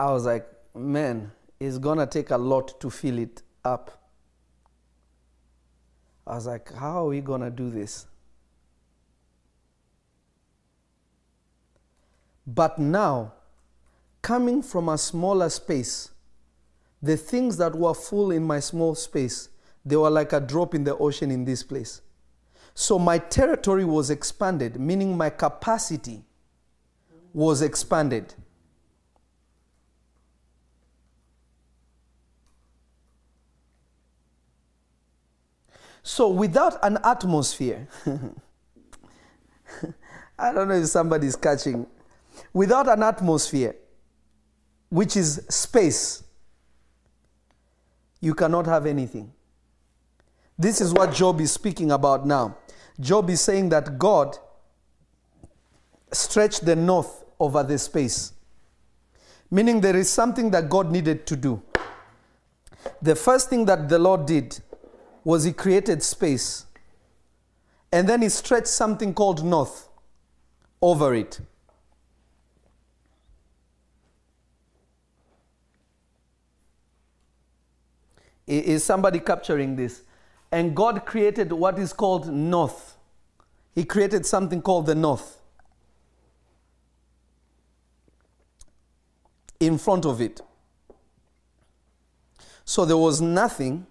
[0.00, 1.30] I was like, man,
[1.60, 4.02] it's gonna take a lot to fill it up.
[6.26, 8.06] I was like, how are we gonna do this?
[12.46, 13.34] But now,
[14.22, 16.12] coming from a smaller space,
[17.02, 19.50] the things that were full in my small space,
[19.84, 22.00] they were like a drop in the ocean in this place.
[22.72, 26.24] So my territory was expanded, meaning my capacity
[27.34, 28.32] was expanded.
[36.02, 37.86] So without an atmosphere,
[40.38, 41.86] I don't know if somebody's catching,
[42.52, 43.76] without an atmosphere,
[44.88, 46.22] which is space,
[48.20, 49.32] you cannot have anything.
[50.58, 52.56] This is what Job is speaking about now.
[52.98, 54.36] Job is saying that God
[56.12, 58.32] stretched the north over the space,
[59.50, 61.62] meaning there is something that God needed to do.
[63.00, 64.60] The first thing that the Lord did
[65.24, 66.66] was He created space,
[67.92, 69.88] and then He stretched something called north
[70.80, 71.40] over it.
[78.46, 80.02] Is somebody capturing this?
[80.50, 82.96] And God created what is called north.
[83.74, 85.40] He created something called the north
[89.60, 90.40] in front of it.
[92.64, 93.86] So there was nothing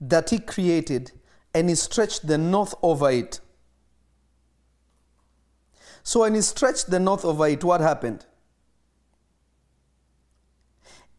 [0.00, 1.12] that He created,
[1.54, 3.40] and He stretched the north over it.
[6.02, 8.26] So when He stretched the north over it, what happened?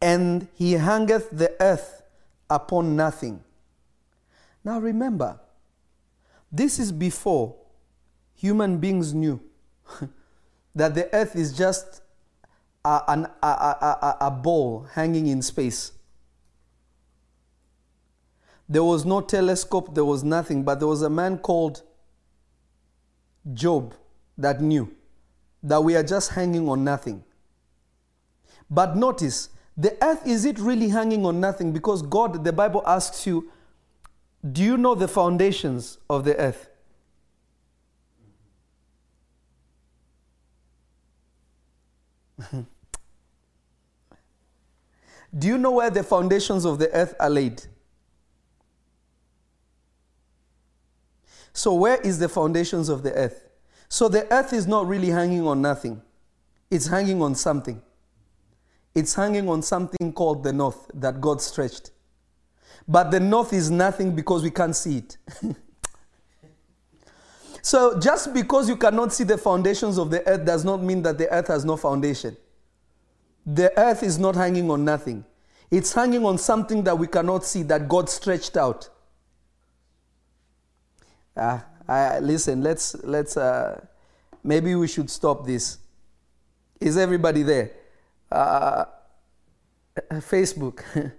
[0.02, 2.04] and he hangeth the earth
[2.50, 3.44] upon nothing.
[4.64, 5.40] Now remember,
[6.52, 7.56] this is before
[8.36, 9.42] human beings knew
[10.76, 12.02] that the earth is just
[12.86, 15.94] a, an, a, a, a, a ball hanging in space.
[18.70, 21.84] There was no telescope, there was nothing, but there was a man called
[23.54, 23.94] Job
[24.38, 24.94] that knew
[25.64, 27.24] that we are just hanging on nothing.
[28.70, 31.72] But notice, the earth is it really hanging on nothing?
[31.72, 33.50] Because God, the Bible asks you,
[34.52, 36.70] Do you know the foundations of the earth?
[45.38, 47.64] Do you know where the foundations of the earth are laid?
[51.58, 53.50] So, where is the foundations of the earth?
[53.90, 56.04] So, the earth is not really hanging on nothing,
[56.70, 57.82] it's hanging on something.
[58.94, 61.90] It's hanging on something called the north that God stretched.
[62.88, 65.18] But the north is nothing because we can't see it.
[67.64, 71.18] so, just because you cannot see the foundations of the earth does not mean that
[71.18, 72.38] the earth has no foundation.
[73.48, 75.26] The earth is not hanging on nothing.
[75.72, 78.92] It's hanging on something that we cannot see that God stretched out.
[81.38, 83.80] Ah, I, listen, let's let's uh,
[84.44, 85.78] maybe we should stop this.
[86.82, 87.72] Is everybody there?
[88.32, 88.86] Uh,
[90.14, 90.84] Facebook.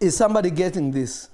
[0.00, 1.30] Is somebody getting this?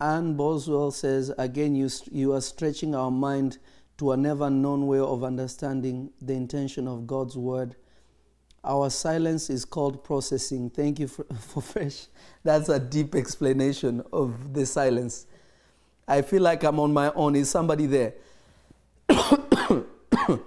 [0.00, 3.58] Anne Boswell says, again, you, you are stretching our mind
[3.98, 7.76] to a never known way of understanding the intention of God's word.
[8.64, 10.70] Our silence is called processing.
[10.70, 12.06] Thank you for, for fresh.
[12.42, 15.26] That's a deep explanation of the silence.
[16.08, 17.36] I feel like I'm on my own.
[17.36, 18.14] Is somebody there?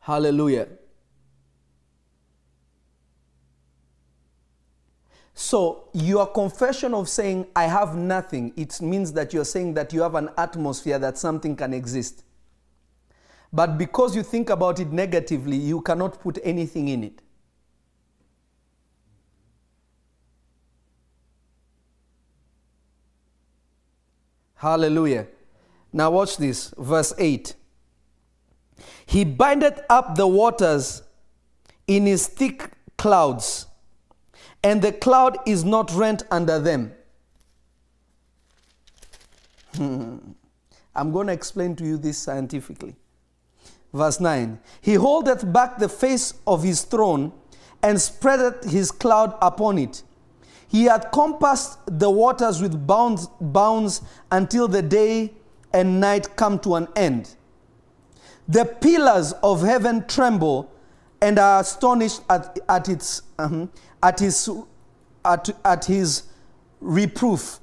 [0.00, 0.68] Hallelujah.
[5.40, 10.02] So, your confession of saying, I have nothing, it means that you're saying that you
[10.02, 12.24] have an atmosphere that something can exist.
[13.52, 17.22] But because you think about it negatively, you cannot put anything in it.
[24.56, 25.28] Hallelujah.
[25.92, 27.54] Now, watch this, verse 8.
[29.06, 31.04] He bindeth up the waters
[31.86, 33.67] in his thick clouds,
[34.62, 36.92] and the cloud is not rent under them.
[39.78, 42.96] I'm going to explain to you this scientifically.
[43.92, 47.32] Verse 9 He holdeth back the face of his throne
[47.82, 50.02] and spreadeth his cloud upon it.
[50.66, 55.32] He hath compassed the waters with bounds, bounds until the day
[55.72, 57.34] and night come to an end.
[58.48, 60.72] The pillars of heaven tremble
[61.20, 63.70] and are astonished at, at, its, um,
[64.02, 64.48] at, his,
[65.24, 66.24] at, at his
[66.80, 67.60] reproof,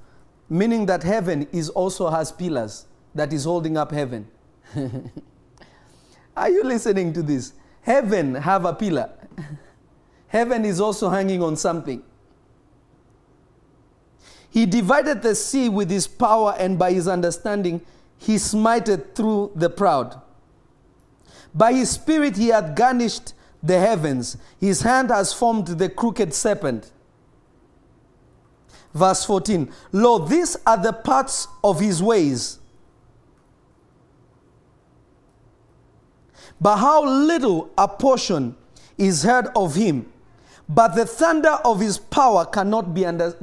[0.49, 4.27] meaning that heaven is also has pillars that is holding up heaven.
[6.37, 7.53] are you listening to this?
[7.81, 9.09] Heaven have a pillar.
[10.27, 12.03] heaven is also hanging on something.
[14.49, 17.81] He divided the sea with his power, and by his understanding,
[18.17, 20.21] he smited through the proud.
[21.53, 23.33] By his spirit, he hath garnished
[23.65, 24.37] the heavens.
[24.59, 26.91] His hand has formed the crooked serpent.
[28.93, 32.59] Verse 14 Lo, these are the parts of his ways.
[36.61, 38.55] But how little a portion
[38.97, 40.11] is heard of him.
[40.67, 43.35] But the thunder of his power cannot be under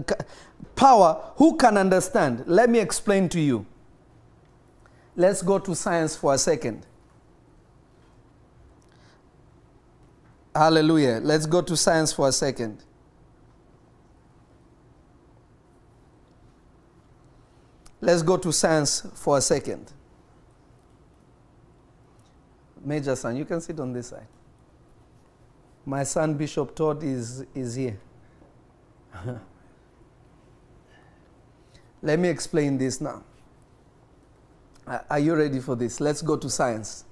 [0.75, 1.23] power.
[1.37, 2.45] Who can understand?
[2.47, 3.67] Let me explain to you.
[5.15, 6.87] Let's go to science for a second.
[10.55, 11.21] Hallelujah.
[11.23, 12.85] Let's go to science for a second.
[18.01, 19.93] Let's go to science for a second.
[22.85, 24.27] Major son, you can sit on this side.
[25.87, 27.99] My son, Bishop Todd, is, is here.
[32.03, 33.23] Let me explain this now.
[35.09, 36.01] Are you ready for this?
[36.01, 37.05] Let's go to science.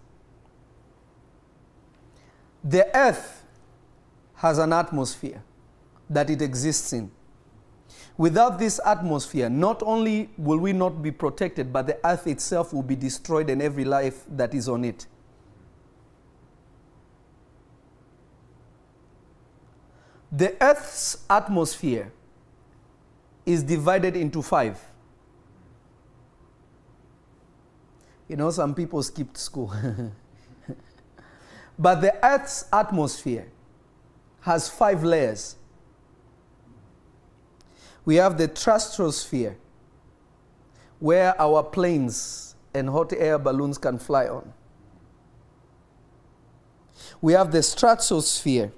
[2.62, 3.44] The earth
[4.34, 5.42] has an atmosphere
[6.08, 7.10] that it exists in.
[8.16, 12.82] Without this atmosphere, not only will we not be protected, but the earth itself will
[12.82, 15.06] be destroyed and every life that is on it.
[20.32, 22.12] The earth's atmosphere
[23.46, 24.80] is divided into five.
[28.28, 29.72] You know, some people skipped school.
[31.80, 33.50] but the earth's atmosphere
[34.42, 35.56] has five layers.
[38.04, 39.56] We have the troposphere,
[40.98, 44.52] where our planes and hot air balloons can fly on.
[47.22, 48.72] We have the stratosphere,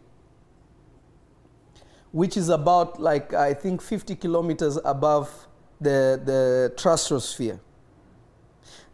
[2.13, 5.49] which is about like I think 50 kilometers above
[5.81, 7.59] the, the stratosphere.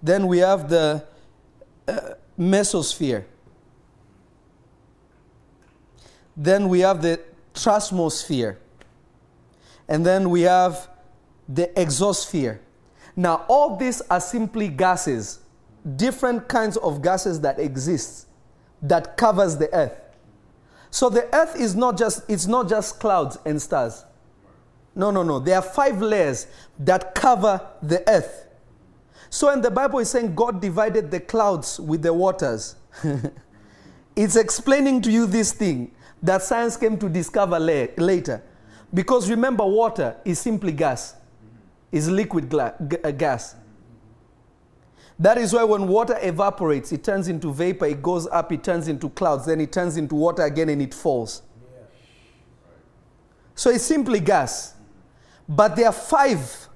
[0.03, 1.05] Then we have the
[1.87, 3.25] uh, mesosphere.
[6.39, 7.21] Then we have the
[7.53, 8.57] transmosphere.
[9.89, 10.89] And then we have
[11.49, 12.61] the exosphere.
[13.17, 15.41] Now, all these are simply gases,
[15.97, 18.29] different kinds of gases that exist
[18.81, 20.01] that covers the earth.
[20.91, 24.05] So the earth is not just it's not just clouds and stars.
[24.95, 25.41] No, no, no.
[25.41, 26.47] There are five layers
[26.79, 28.47] that cover the earth.
[29.31, 32.77] So in the Bible is saying God divided the clouds with the waters.
[34.17, 35.91] it's explaining to you this thing
[36.23, 38.43] that science came to discover la- later.
[38.93, 41.15] Because remember water is simply gas.
[41.91, 42.71] Is liquid uh,
[43.13, 43.55] gas.
[45.19, 48.89] That is why when water evaporates, it turns into vapor, it goes up, it turns
[48.89, 51.43] into clouds, then it turns into water again and it falls.
[53.55, 54.75] So it's simply gas.
[55.49, 56.69] But there are five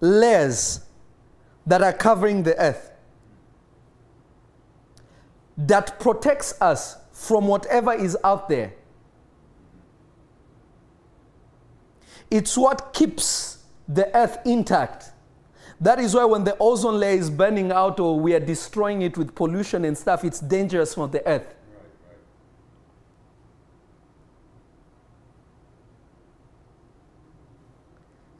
[0.00, 0.80] layers
[1.66, 2.90] that are covering the earth
[5.56, 8.74] that protects us from whatever is out there.
[12.30, 13.58] It's what keeps
[13.88, 15.12] the earth intact.
[15.80, 19.16] That is why when the ozone layer is burning out or we are destroying it
[19.16, 21.54] with pollution and stuff, it's dangerous for the earth.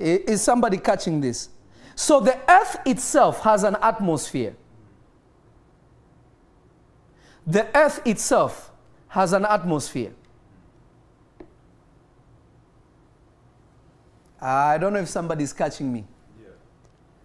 [0.01, 1.49] I- Is somebody catching this?
[1.95, 4.57] So the earth itself has an atmosphere.
[7.47, 8.71] The earth itself
[9.09, 10.13] has an atmosphere.
[14.41, 16.05] I don't know if somebody's catching me.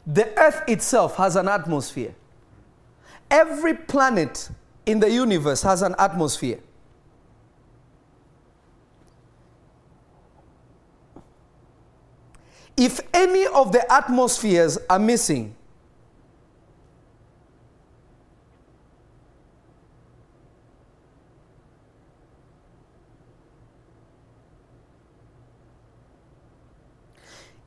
[0.08, 2.16] The earth itself has an atmosphere.
[3.30, 4.50] Every planet
[4.86, 6.60] in the universe has an atmosphere.
[12.76, 15.54] If any of the atmospheres are missing,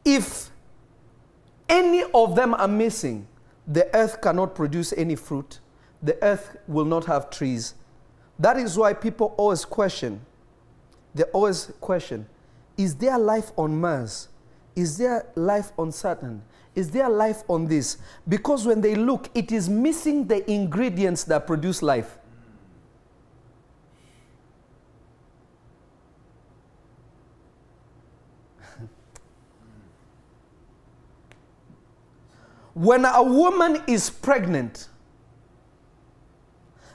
[0.05, 0.51] if
[1.69, 3.27] any of them are missing,
[3.67, 5.61] the earth cannot produce any fruit,
[6.03, 7.75] the earth will not have trees.
[8.39, 10.21] That is why people always question,
[11.15, 12.27] they always question,
[12.77, 14.29] is there life on Mars?
[14.75, 16.43] Is there life on Saturn?
[16.75, 17.99] Is there life on this?
[18.27, 22.19] Because when they look, it is missing the ingredients that produce life.
[32.75, 34.89] When a woman is pregnant,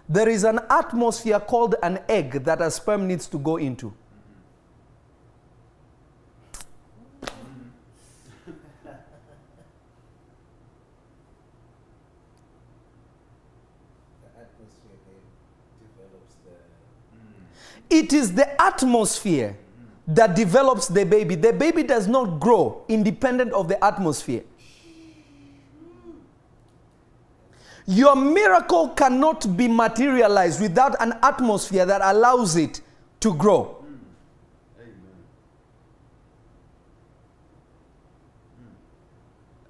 [0.10, 3.94] there is an atmosphere called an egg that a sperm needs to go into.
[17.90, 19.58] It is the atmosphere
[20.08, 21.36] that develops the baby.
[21.36, 24.44] The baby does not grow independent of the atmosphere.
[27.90, 32.82] Your miracle cannot be materialized without an atmosphere that allows it
[33.22, 33.86] to grow.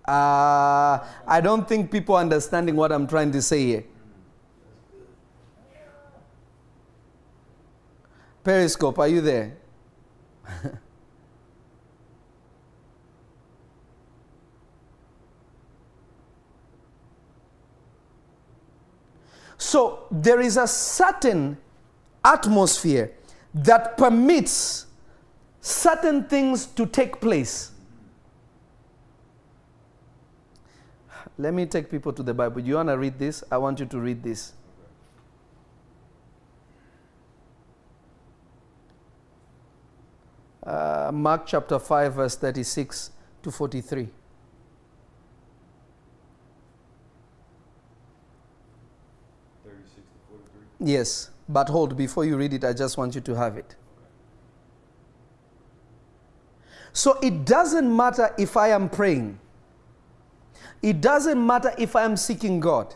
[0.03, 3.83] Uh, I don't think people are understanding what I'm trying to say here.
[8.43, 9.57] Periscope, are you there?
[19.57, 21.57] so there is a certain
[22.23, 23.11] atmosphere
[23.53, 24.85] that permits
[25.61, 27.71] certain things to take place.
[31.37, 32.61] Let me take people to the Bible.
[32.61, 33.43] You want to read this?
[33.51, 34.53] I want you to read this.
[40.63, 43.11] Uh, Mark chapter 5, verse 36
[43.43, 44.09] to 43.
[50.79, 53.75] Yes, but hold, before you read it, I just want you to have it.
[56.93, 59.39] So it doesn't matter if I am praying,
[60.81, 62.95] it doesn't matter if I am seeking God.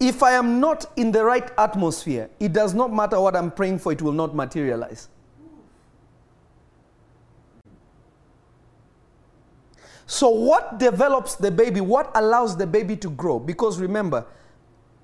[0.00, 3.80] If I am not in the right atmosphere, it does not matter what I'm praying
[3.80, 5.08] for, it will not materialize.
[10.06, 11.80] So, what develops the baby?
[11.80, 13.38] What allows the baby to grow?
[13.38, 14.24] Because remember,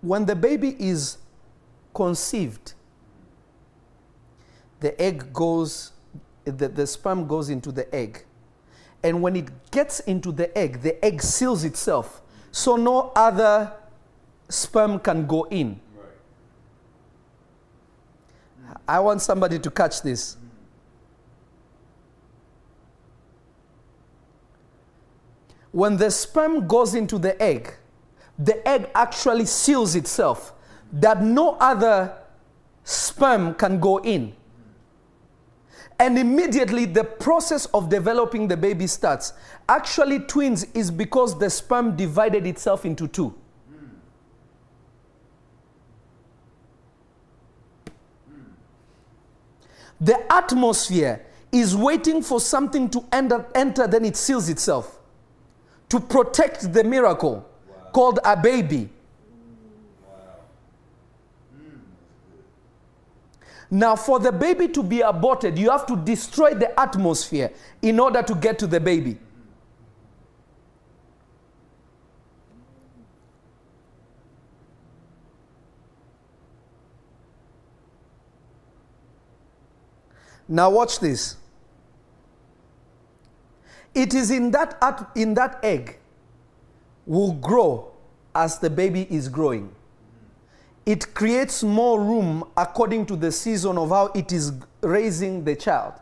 [0.00, 1.18] when the baby is
[1.94, 2.74] conceived,
[4.80, 5.92] the egg goes
[6.44, 8.24] the, the sperm goes into the egg.
[9.02, 12.22] And when it gets into the egg, the egg seals itself.
[12.52, 13.72] So no other
[14.48, 15.80] sperm can go in.
[18.86, 20.36] I want somebody to catch this.
[25.72, 27.74] When the sperm goes into the egg,
[28.38, 30.52] the egg actually seals itself
[30.94, 32.16] that no other
[32.84, 34.34] sperm can go in.
[35.98, 39.32] And immediately the process of developing the baby starts.
[39.68, 43.34] Actually, twins is because the sperm divided itself into two.
[50.00, 54.98] The atmosphere is waiting for something to enter, enter, then it seals itself
[55.88, 57.48] to protect the miracle
[57.92, 58.90] called a baby.
[63.74, 67.50] Now, for the baby to be aborted, you have to destroy the atmosphere
[67.82, 69.18] in order to get to the baby.
[80.46, 81.34] Now, watch this.
[83.92, 85.98] It is in that, at- in that egg
[87.06, 87.90] will grow
[88.36, 89.74] as the baby is growing.
[90.86, 95.94] It creates more room according to the season of how it is raising the child.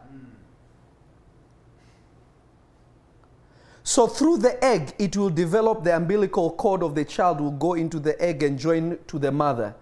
[3.84, 7.74] So through the egg, it will develop the umbilical cord of the child will go
[7.74, 9.74] into the egg and join to the mother.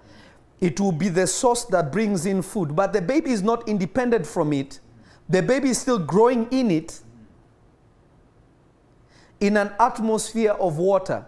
[0.61, 4.27] It will be the source that brings in food, but the baby is not independent
[4.27, 4.81] from it.
[5.29, 7.01] The baby is still growing in it
[9.39, 11.25] in an atmosphere of water.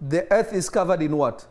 [0.00, 1.46] The earth is covered in what?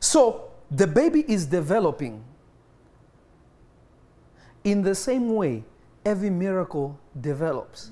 [0.00, 2.24] So the baby is developing.
[4.64, 5.64] In the same way,
[6.04, 7.90] every miracle develops.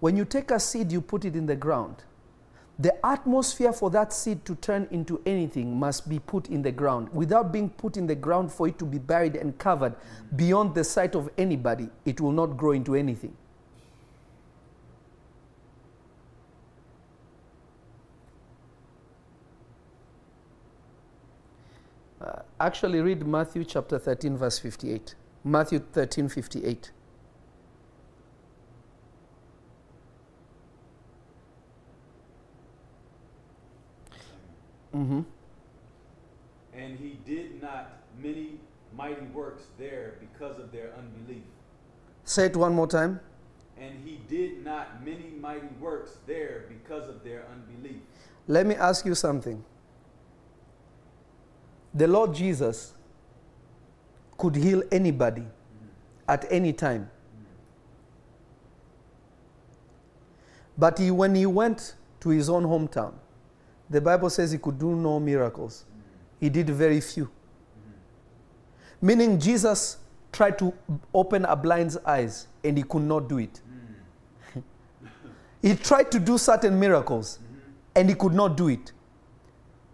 [0.00, 2.04] When you take a seed, you put it in the ground.
[2.78, 7.08] The atmosphere for that seed to turn into anything must be put in the ground.
[7.12, 9.94] Without being put in the ground for it to be buried and covered
[10.34, 13.34] beyond the sight of anybody, it will not grow into anything.
[22.60, 25.14] Actually, read Matthew chapter 13, verse 58.
[25.44, 26.90] Matthew 13, 58.
[34.94, 35.20] Mm-hmm.
[36.72, 38.58] And he did not many
[38.96, 41.42] mighty works there because of their unbelief.
[42.24, 43.20] Say it one more time.
[43.78, 48.00] And he did not many mighty works there because of their unbelief.
[48.48, 49.62] Let me ask you something.
[51.96, 52.92] The Lord Jesus
[54.36, 55.46] could heal anybody
[56.28, 57.10] at any time.
[60.76, 63.14] But he, when he went to his own hometown,
[63.88, 65.86] the Bible says he could do no miracles.
[66.38, 67.30] He did very few.
[69.00, 69.96] Meaning, Jesus
[70.32, 70.74] tried to
[71.14, 73.62] open a blind's eyes and he could not do it.
[75.62, 77.38] he tried to do certain miracles
[77.94, 78.92] and he could not do it.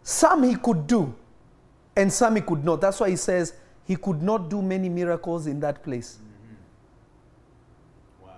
[0.03, 1.15] Some he could do
[1.97, 2.81] and some he could not.
[2.81, 6.19] That's why he says he could not do many miracles in that place.
[8.23, 8.31] Mm-hmm.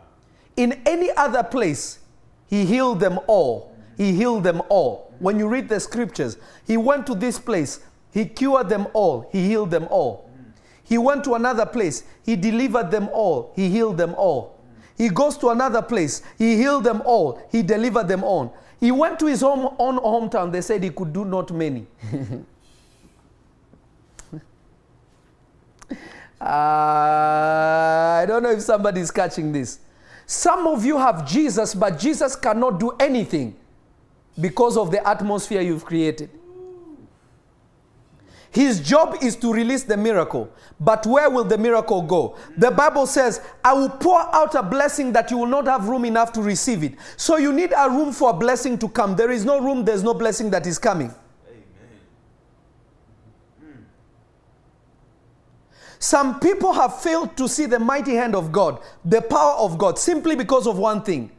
[0.57, 2.01] In any other place,
[2.49, 3.75] he healed them all.
[3.97, 5.13] He healed them all.
[5.19, 6.37] When you read the scriptures,
[6.67, 7.81] he went to this place,
[8.13, 10.31] he cured them all, he healed them all.
[10.31, 10.53] Mm.
[10.83, 14.59] He went to another place, he delivered them all, he healed them all.
[14.59, 14.85] Mm.
[14.99, 18.57] He goes to another place, he healed them all, he delivered them all.
[18.81, 21.87] He went to his home, own hometown, they said he could do not many.
[26.45, 29.78] Uh, I don't know if somebody is catching this.
[30.26, 33.57] Some of you have Jesus, but Jesus cannot do anything
[34.38, 36.28] because of the atmosphere you've created.
[38.51, 40.49] His job is to release the miracle.
[40.78, 42.36] But where will the miracle go?
[42.57, 46.05] The Bible says, I will pour out a blessing that you will not have room
[46.05, 46.95] enough to receive it.
[47.16, 49.16] So you need a room for a blessing to come.
[49.16, 51.12] There is no room, there's no blessing that is coming.
[56.05, 59.99] Some people have failed to see the mighty hand of God, the power of God,
[59.99, 61.31] simply because of one thing.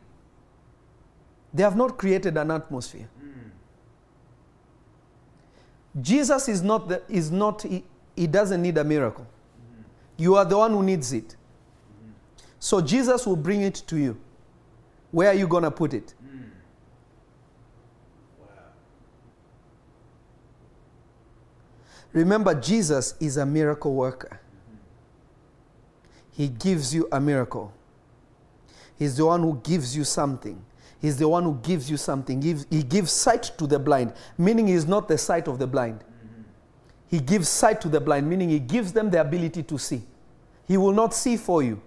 [1.54, 3.08] They have not created an atmosphere.
[6.02, 7.84] Jesus is not, the, is not he,
[8.16, 9.28] he doesn't need a miracle.
[10.18, 11.36] You are the one who needs it.
[12.58, 14.20] So Jesus will bring it to you.
[15.12, 16.16] Where are you going to put it?
[22.14, 24.40] Remember, Jesus is a miracle worker.
[26.36, 27.72] He gives you a miracle.
[28.98, 30.64] He's the one who gives you something.
[31.00, 32.42] He's the one who gives you something.
[32.42, 36.04] He gives, sight to the blind, meaning he's not the sight of the blind.
[37.08, 40.02] He gives sight to the blind, meaning he gives them the ability to see.
[40.68, 41.82] He will not see for you,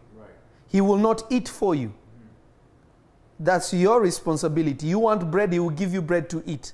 [0.69, 1.93] he will not eat for you.
[3.41, 4.87] That's your responsibility.
[4.89, 6.73] You want bread, he will give you bread to eat.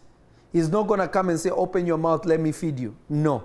[0.53, 2.97] He's not going to come and say, Open your mouth, let me feed you.
[3.09, 3.45] No.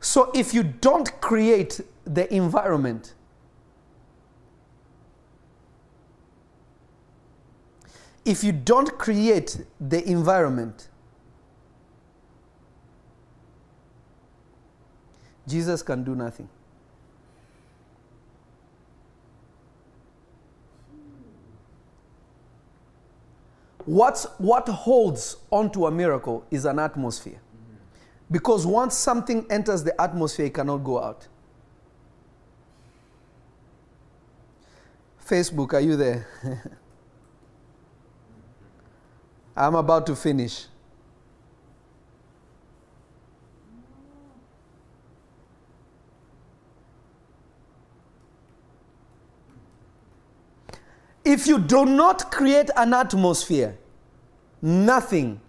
[0.00, 3.14] So if you don't create the environment,
[8.24, 10.88] if you don't create the environment,
[15.46, 16.48] Jesus can do nothing.
[23.84, 27.38] What's, what holds onto a miracle is an atmosphere.
[28.30, 31.28] Because once something enters the atmosphere, it cannot go out.
[35.24, 36.26] Facebook, are you there?
[39.56, 40.66] I'm about to finish.
[51.24, 53.76] If you do not create an atmosphere,
[54.62, 55.40] nothing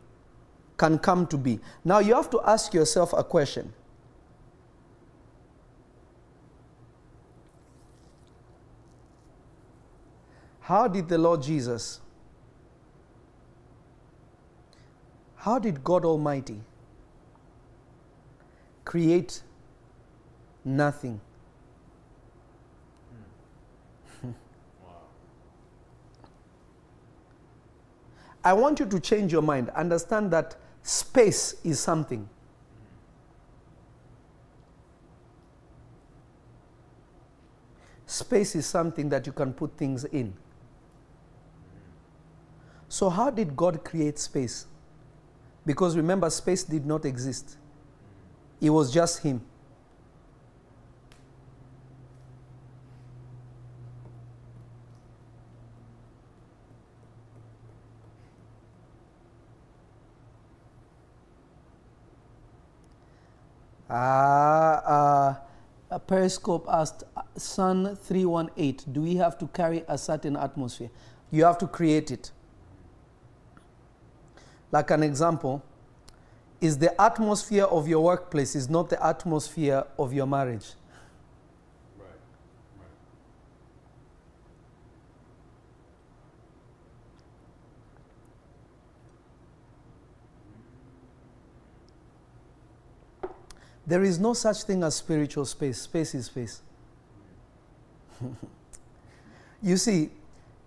[0.78, 1.60] can come to be.
[1.84, 3.74] Now you have to ask yourself a question.
[10.68, 12.02] How did the Lord Jesus,
[15.38, 16.60] how did God Almighty
[18.84, 19.44] create
[20.66, 21.22] nothing?
[28.44, 29.70] I want you to change your mind.
[29.70, 30.58] Understand that
[30.88, 32.28] space is something.
[38.06, 40.34] Space is something that you can put things in.
[42.88, 44.66] So, how did God create space?
[45.66, 47.58] Because remember, space did not exist,
[48.62, 49.42] it was just Him.
[63.90, 65.42] Ah,
[65.90, 67.04] uh, Periscope asked,
[67.38, 70.90] Sun 318, do we have to carry a certain atmosphere?
[71.32, 72.32] You have to create it.
[74.72, 75.64] Like an example,
[76.60, 80.74] is the atmosphere of your workplace is not the atmosphere of your marriage.
[93.88, 95.82] There is no such thing as spiritual space.
[95.84, 96.62] Space is space.
[99.62, 100.10] you see,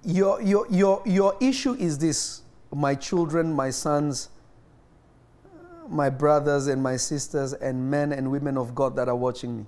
[0.03, 2.41] your, your, your, your issue is this
[2.73, 4.31] my children, my sons,
[5.87, 9.67] my brothers, and my sisters, and men and women of God that are watching me.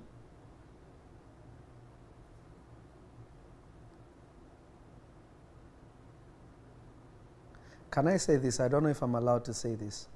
[7.91, 8.59] Can I say this?
[8.59, 10.07] I don't know if I'm allowed to say this,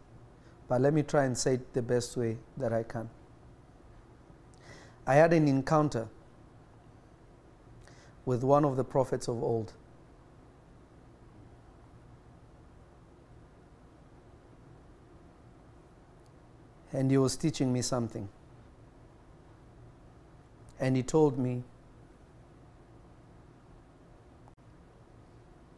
[0.67, 3.07] but let me try and say it the best way that I can.
[5.07, 6.09] I had an encounter
[8.25, 9.71] with one of the prophets of old.
[16.91, 18.27] And he was teaching me something.
[20.77, 21.63] And he told me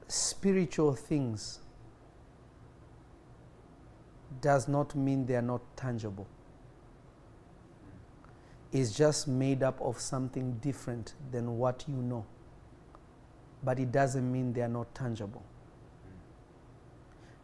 [0.07, 1.59] spiritual things
[4.41, 6.25] does not mean they are not tangible
[8.71, 12.25] is just made up of something different than what you know.
[13.63, 15.43] But it doesn't mean they are not tangible.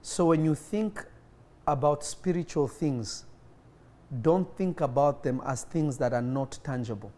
[0.01, 1.03] So when you think
[1.67, 3.25] about spiritual things,
[4.21, 7.11] don't think about them as things that are not tangible.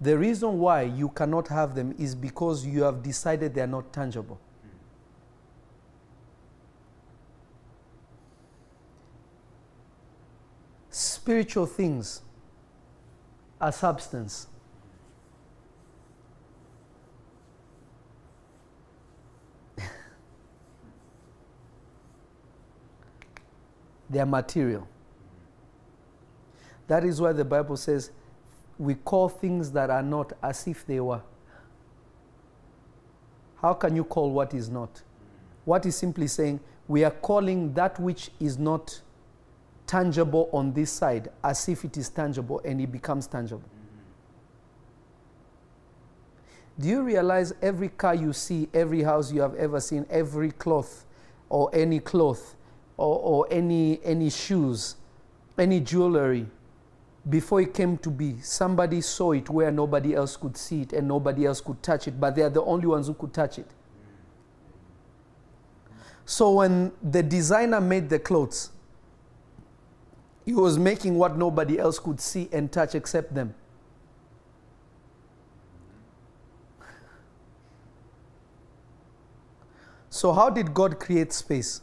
[0.00, 3.92] The reason why you cannot have them is because you have decided they are not
[3.92, 4.38] tangible.
[11.26, 12.22] Spiritual things
[13.60, 14.46] are substance.
[24.08, 24.86] they are material.
[26.86, 28.12] That is why the Bible says
[28.78, 31.22] we call things that are not as if they were.
[33.60, 35.02] How can you call what is not?
[35.64, 39.00] What is simply saying we are calling that which is not
[39.86, 43.68] tangible on this side as if it is tangible and it becomes tangible.
[46.78, 51.06] Do you realize every car you see, every house you have ever seen, every cloth
[51.48, 52.54] or any cloth
[52.96, 54.96] or, or any, any shoes,
[55.56, 56.46] any jewelry,
[57.28, 61.08] before it came to be, somebody saw it where nobody else could see it and
[61.08, 63.68] nobody else could touch it, but they are the only ones who could touch it.
[66.24, 68.70] So when the designer made the clothes,
[70.46, 73.52] he was making what nobody else could see and touch except them.
[80.08, 81.80] So, how did God create space?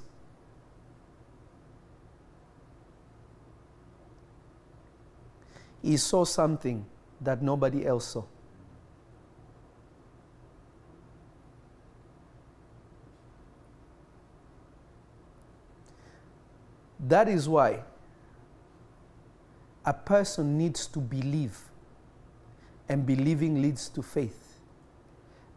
[5.82, 6.86] He saw something
[7.20, 8.24] that nobody else saw.
[17.02, 17.84] That is why
[19.86, 21.58] a person needs to believe,
[22.90, 24.60] and believing leads to faith.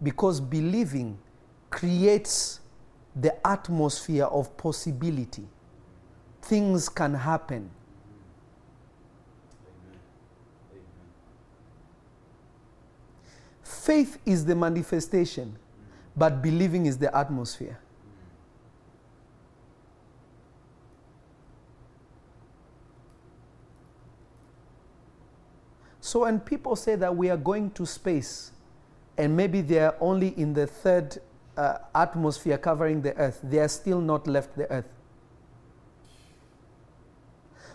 [0.03, 1.19] Because believing
[1.71, 2.61] creates
[3.15, 5.47] the atmosphere of possibility.
[6.43, 7.71] Things can happen.
[13.63, 15.57] Faith is the manifestation,
[16.17, 17.79] but believing is the atmosphere.
[26.07, 28.53] So when people say that we are going to space,
[29.19, 31.19] and maybe they are only in the third
[31.57, 34.87] uh, atmosphere covering the earth, they are still not left the earth.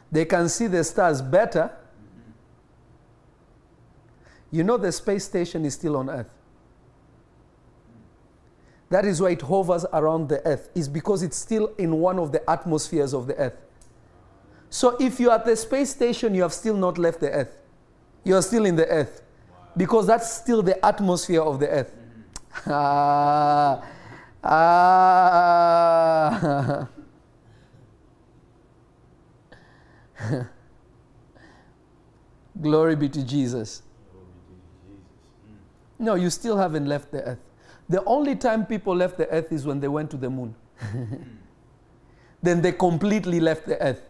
[0.10, 1.72] They can see the stars better.
[4.50, 6.30] You know, the space station is still on earth.
[8.92, 12.32] That is why it hovers around the earth, is because it's still in one of
[12.32, 13.58] the atmospheres of the earth.
[14.70, 17.58] So if you are at the space station, you have still not left the earth.
[18.24, 19.24] You are still in the earth.
[19.76, 21.94] Because that's still the atmosphere of the earth.
[24.44, 26.88] Ah, ah.
[32.62, 33.82] Glory be to Jesus.
[35.98, 37.40] No, you still haven't left the earth.
[37.88, 40.56] The only time people left the earth is when they went to the moon.
[42.42, 44.02] then they completely left the earth.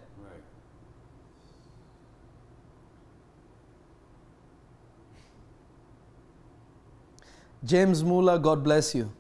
[7.64, 9.12] James Muller, God bless you.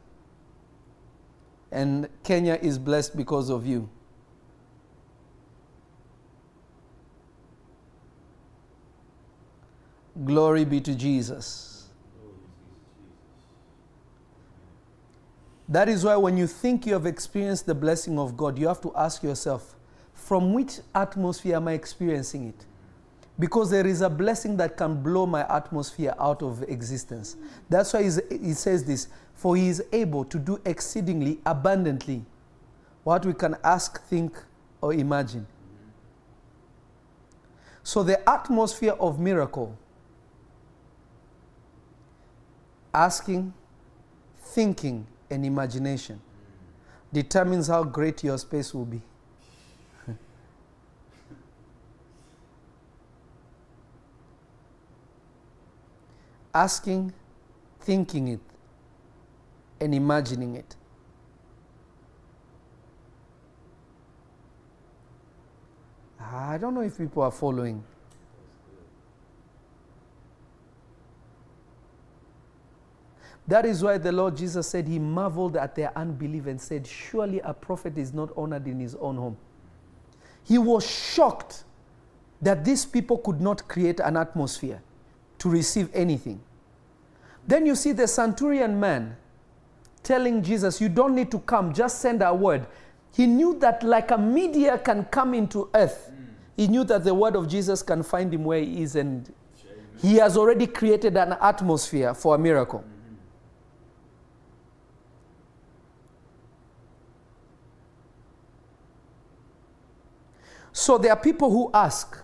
[1.71, 3.89] And Kenya is blessed because of you.
[10.25, 11.87] Glory be to Jesus.
[15.69, 18.81] That is why when you think you have experienced the blessing of God, you have
[18.81, 19.75] to ask yourself,
[20.13, 22.65] from which atmosphere am I experiencing it?
[23.41, 27.37] Because there is a blessing that can blow my atmosphere out of existence.
[27.67, 32.23] That's why he says this For he is able to do exceedingly abundantly
[33.03, 34.37] what we can ask, think,
[34.79, 35.47] or imagine.
[37.81, 39.75] So, the atmosphere of miracle,
[42.93, 43.55] asking,
[44.37, 46.21] thinking, and imagination
[47.11, 49.01] determines how great your space will be.
[56.53, 57.13] Asking,
[57.79, 58.39] thinking it,
[59.79, 60.75] and imagining it.
[66.19, 67.83] I don't know if people are following.
[73.47, 77.39] That is why the Lord Jesus said he marveled at their unbelief and said, Surely
[77.39, 79.37] a prophet is not honored in his own home.
[80.43, 81.65] He was shocked
[82.41, 84.81] that these people could not create an atmosphere
[85.41, 86.39] to receive anything.
[87.47, 89.17] Then you see the centurion man
[90.03, 92.67] telling Jesus, You don't need to come, just send a word.
[93.11, 96.11] He knew that, like a meteor can come into earth,
[96.55, 99.33] he knew that the word of Jesus can find him where he is, and
[99.99, 102.83] he has already created an atmosphere for a miracle.
[110.71, 112.23] So there are people who ask,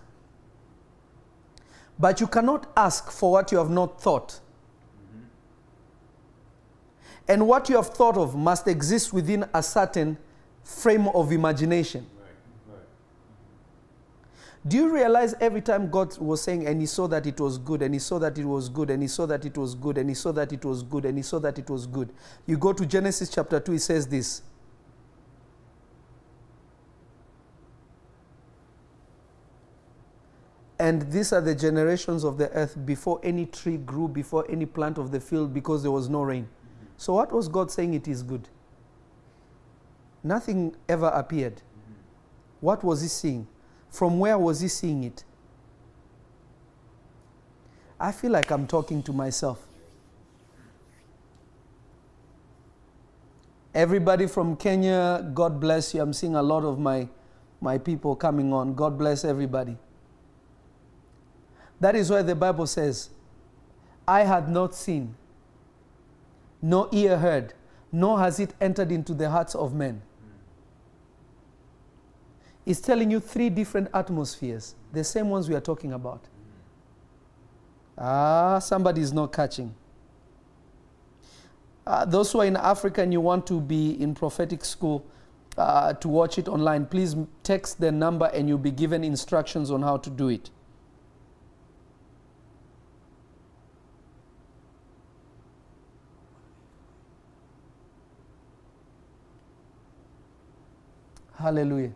[2.00, 4.40] but you cannot ask for what you have not thought.
[7.28, 10.18] And what you have thought of must exist within a certain
[10.64, 12.08] frame of imagination.
[14.68, 17.82] Do you realize every time God was saying, and he saw that it was good,
[17.82, 20.10] and he saw that it was good, and he saw that it was good, and
[20.10, 22.12] he saw that it was good, and he saw that it was good?
[22.46, 24.42] You go to Genesis chapter 2, it says this.
[30.80, 34.98] And these are the generations of the earth before any tree grew, before any plant
[34.98, 36.48] of the field, because there was no rain.
[36.98, 38.48] So, what was God saying it is good?
[40.24, 41.62] Nothing ever appeared.
[42.60, 43.48] What was he seeing?
[43.90, 45.24] From where was he seeing it?
[48.00, 49.66] I feel like I'm talking to myself.
[53.74, 56.02] Everybody from Kenya, God bless you.
[56.02, 57.08] I'm seeing a lot of my,
[57.62, 58.74] my people coming on.
[58.74, 59.78] God bless everybody.
[61.80, 63.10] That is why the Bible says,
[64.08, 65.16] I had not seen,
[66.62, 67.54] no ear heard,
[67.92, 70.02] nor has it entered into the hearts of men.
[72.66, 76.22] It's telling you three different atmospheres, the same ones we are talking about.
[77.98, 79.74] Ah, somebody is not catching.
[81.86, 85.06] Uh, those who are in Africa and you want to be in prophetic school
[85.58, 89.82] uh, to watch it online, please text the number and you'll be given instructions on
[89.82, 90.50] how to do it.
[101.38, 101.92] Hallelujah.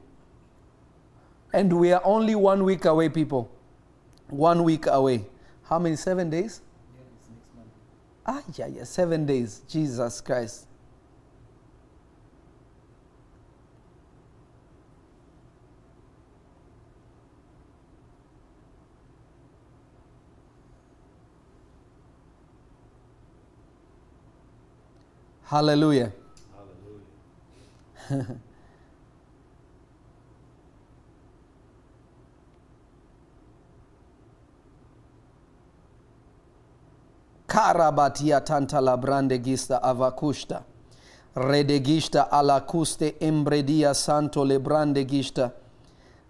[1.52, 3.50] And we are only one week away, people.
[4.30, 5.26] One week away.
[5.64, 5.96] How many?
[5.96, 6.62] Seven days?
[8.26, 9.62] Ah, yeah, yeah, seven days.
[9.68, 10.68] Jesus Christ.
[25.44, 26.14] Hallelujah.
[28.08, 28.39] Hallelujah.
[37.52, 40.64] Karabatia tantala brande gista avakushta.
[41.36, 45.52] Redegista alakuste embredia santo le brande gista.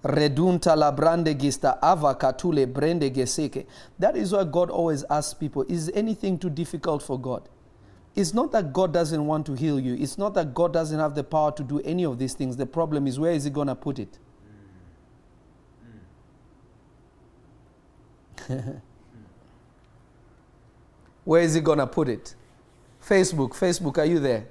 [0.03, 3.67] Redunta la brande gista avakatule brende geseke.
[3.99, 7.47] That is why God always asks people, is anything too difficult for God?
[8.15, 9.93] It's not that God doesn't want to heal you.
[9.93, 12.57] It's not that God doesn't have the power to do any of these things.
[12.57, 14.17] The problem is where is he going to put it?
[21.24, 22.36] Where is he going to put it?
[23.01, 24.47] Facebook, Facebook, are you there?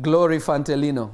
[0.00, 1.10] Glory Fantelino.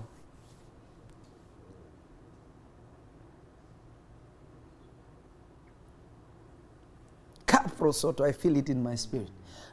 [7.47, 9.29] Caprosoto, I feel it in my spirit.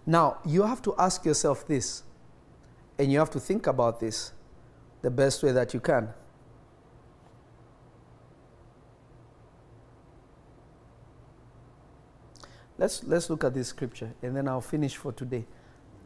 [0.06, 2.04] Now, you have to ask yourself this,
[2.98, 4.32] and you have to think about this
[5.02, 6.10] the best way that you can.
[12.80, 15.46] Let's, let's look at this scripture and then I'll finish for today.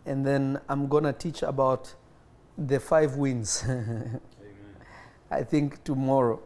[0.08, 1.94] And then I'm going to teach about
[2.58, 3.64] the five wins.
[5.32, 6.42] I think tomorrow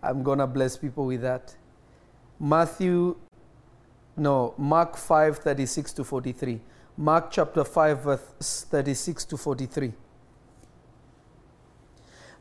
[0.00, 1.56] I'm going to bless people with that.
[2.38, 3.16] Matthew,
[4.16, 6.60] no, Mark 5 36 to 43.
[6.96, 9.92] Mark chapter 5, verse 36 to 43.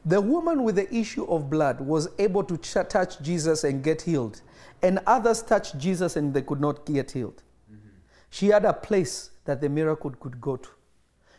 [0.08, 4.02] The woman with the issue of blood was able to ch- touch Jesus and get
[4.02, 4.42] healed,
[4.82, 7.44] and others touched Jesus and they could not get healed.
[7.70, 7.90] Mm-hmm.
[8.30, 10.70] She had a place that the miracle could go to.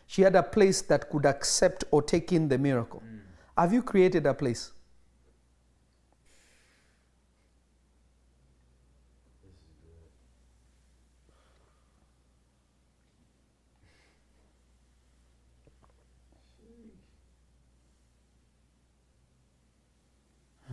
[0.05, 3.01] She had a place that could accept or take in the miracle.
[3.03, 3.21] Mm.
[3.57, 4.71] Have you created a place?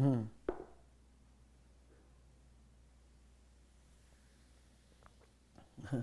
[0.06, 0.22] Hmm.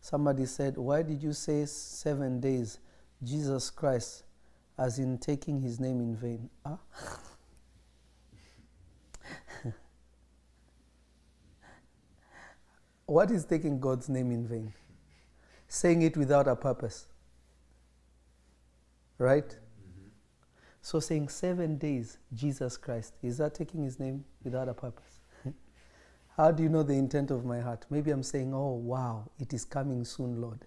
[0.00, 2.78] Somebody said, Why did you say seven days,
[3.24, 4.22] Jesus Christ,
[4.78, 6.48] as in taking his name in vain?
[6.64, 6.78] Ah?
[13.06, 14.72] what is taking God's name in vain?
[15.66, 17.08] Saying it without a purpose.
[19.18, 19.58] Right?
[20.86, 25.18] So saying seven days, Jesus Christ, is that taking his name without a purpose?
[26.36, 27.84] How do you know the intent of my heart?
[27.90, 30.60] Maybe I'm saying, oh, wow, it is coming soon, Lord.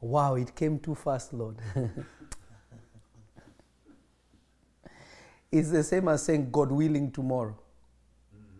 [0.00, 1.56] Wow, it came too fast, Lord.
[5.50, 7.58] it's the same as saying, God willing, tomorrow.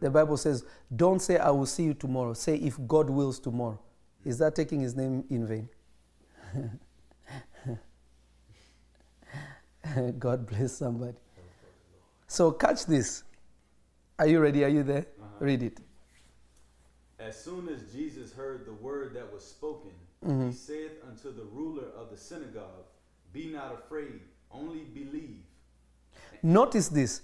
[0.01, 0.65] The Bible says,
[0.97, 2.33] don't say, I will see you tomorrow.
[2.33, 3.79] Say, if God wills tomorrow.
[4.25, 5.69] Is that taking his name in vain?
[10.19, 11.17] God bless somebody.
[12.27, 13.25] So catch this.
[14.19, 14.65] Are you ready?
[14.65, 15.07] Are you there?
[15.21, 15.45] Uh-huh.
[15.45, 15.81] Read it.
[17.19, 19.91] As soon as Jesus heard the word that was spoken,
[20.25, 20.49] Mhm.
[20.49, 22.85] he saith unto the ruler of the synagogue,
[23.33, 24.21] Be not afraid,
[24.51, 25.43] only believe.
[26.43, 27.21] Notice this.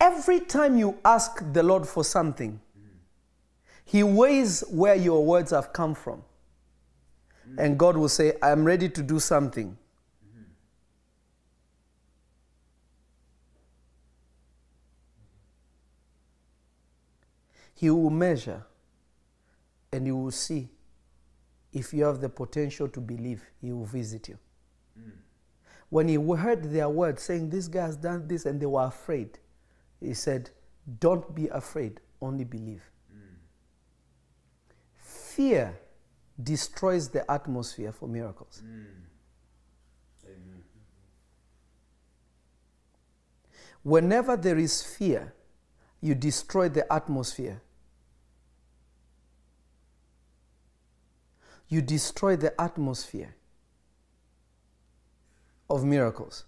[0.00, 2.88] Every time you ask the Lord for something, mm-hmm.
[3.84, 6.24] He weighs where your words have come from.
[7.48, 7.60] Mm-hmm.
[7.60, 9.78] And God will say, I'm ready to do something.
[17.76, 18.64] He will measure
[19.92, 20.70] and He will see
[21.72, 24.38] if you have the potential to believe, He will visit you.
[24.98, 25.10] Hmm.
[25.90, 29.38] When He heard their words saying, This guy has done this, and they were afraid,
[30.00, 30.50] He said,
[31.00, 32.82] Don't be afraid, only believe.
[33.12, 33.34] Hmm.
[34.94, 35.78] Fear
[36.42, 38.62] destroys the atmosphere for miracles.
[38.64, 38.84] Hmm.
[40.24, 40.62] Amen.
[43.82, 45.34] Whenever there is fear,
[46.00, 47.60] you destroy the atmosphere.
[51.68, 53.34] You destroy the atmosphere
[55.68, 56.44] of miracles.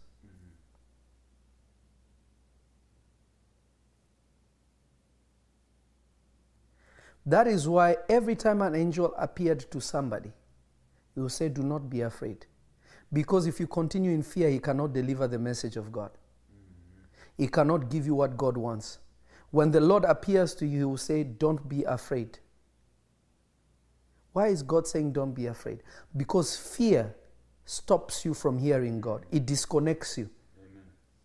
[7.26, 10.32] That is why every time an angel appeared to somebody,
[11.14, 12.46] he will say, Do not be afraid.
[13.12, 16.10] Because if you continue in fear, he cannot deliver the message of God.
[17.36, 18.98] He cannot give you what God wants.
[19.50, 22.38] When the Lord appears to you, he will say, Don't be afraid.
[24.38, 25.82] Why is God saying, Don't be afraid?
[26.16, 27.12] Because fear
[27.64, 30.30] stops you from hearing God, it disconnects you,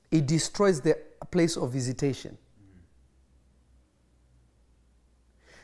[0.10, 0.98] it destroys the
[1.30, 2.36] place of visitation.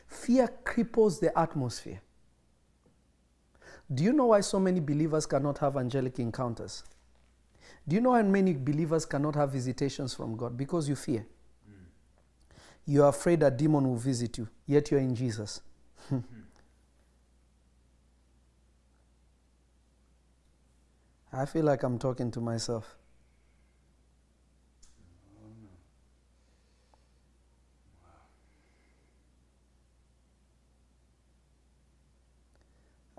[0.06, 2.00] Fear cripples the atmosphere.
[3.92, 6.84] Do you know why so many believers cannot have angelic encounters?
[7.88, 10.56] Do you know why many believers cannot have visitations from God?
[10.56, 11.26] Because you fear.
[11.66, 11.84] Hmm.
[12.86, 15.62] You are afraid a demon will visit you, yet you're in Jesus.
[16.08, 16.20] Hmm.
[21.32, 22.96] I feel like I'm talking to myself.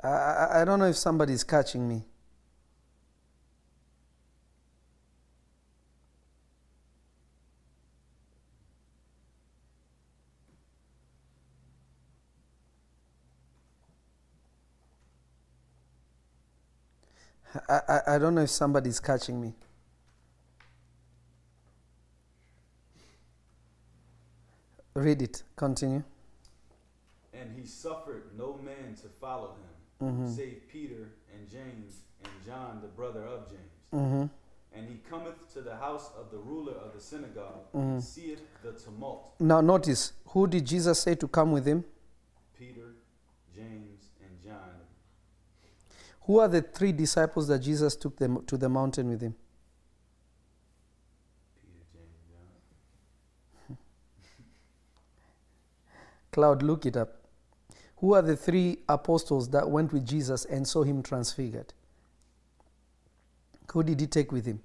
[0.03, 2.03] I, I, don't know if somebody's catching me.
[17.69, 19.53] I, I, I don't know if somebody's catching me.
[24.93, 25.43] Read it.
[25.55, 26.03] Continue.
[27.33, 30.35] And he suffered no man to follow him, Mhm.
[30.35, 33.71] save Peter and James and John, the brother of James.
[33.93, 34.29] Mhm.
[34.73, 37.79] And he cometh to the house of the ruler of the synagogue, Mhm.
[37.93, 39.33] and seeth the tumult.
[39.39, 41.83] Now, notice who did Jesus say to come with him?
[42.53, 42.95] Peter,
[43.53, 43.90] James.
[46.31, 49.35] Who are the three disciples that Jesus took them to the mountain with him?
[56.31, 57.17] Cloud, look it up.
[57.97, 61.73] Who are the three apostles that went with Jesus and saw him transfigured?
[63.73, 64.61] Who did he take with him?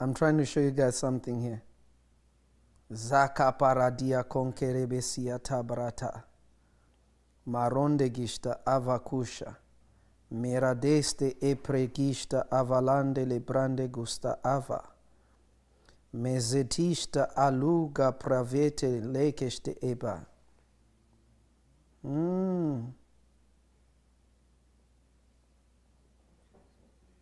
[0.00, 1.62] I'm trying to show you guys something here.
[2.90, 6.22] Zaka paradia konkerebesia tabrata.
[7.46, 9.56] Maronde gishta avakusha.
[10.34, 14.82] Meradeste e pregishta avalande lebrande gusta ava.
[16.12, 20.26] Mezetishta aluga pravete lekeshte eba.
[22.04, 22.92] Mm.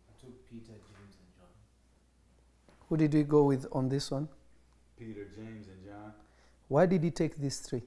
[0.09, 1.53] I took Peter, James, and John.
[2.89, 4.27] Who did we go with on this one?
[4.97, 6.13] Peter, James, and John.
[6.67, 7.83] Why did he take these three?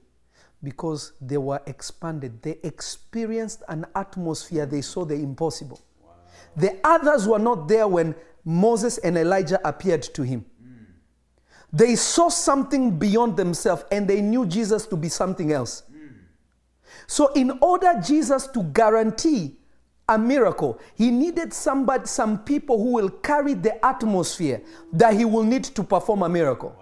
[0.63, 2.41] Because they were expanded.
[2.41, 5.79] They experienced an atmosphere they saw the impossible.
[6.55, 10.45] The others were not there when Moses and Elijah appeared to him.
[11.71, 15.83] They saw something beyond themselves and they knew Jesus to be something else.
[17.05, 19.57] So, in order Jesus to guarantee
[20.09, 24.61] a miracle, he needed somebody, some people who will carry the atmosphere
[24.93, 26.75] that he will need to perform a miracle.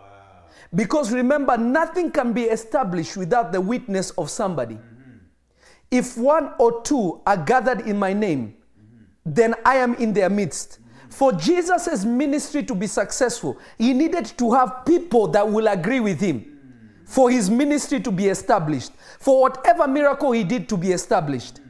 [0.73, 4.79] Because remember, nothing can be established without the witness of somebody.
[5.91, 8.55] If one or two are gathered in my name,
[9.25, 10.79] then I am in their midst.
[11.09, 16.19] For Jesus' ministry to be successful, he needed to have people that will agree with
[16.19, 16.51] him
[17.05, 21.61] for his ministry to be established, for whatever miracle he did to be established.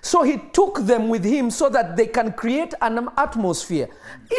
[0.00, 3.88] So he took them with him so that they can create an atmosphere.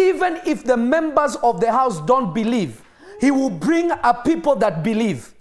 [0.01, 2.82] Even if the members of the house don't believe,
[3.23, 5.33] he will bring a people that believe.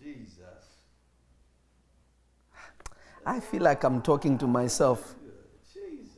[0.00, 0.38] Jesus.
[3.26, 5.16] I feel like I'm talking to myself.
[5.72, 6.14] Jesus.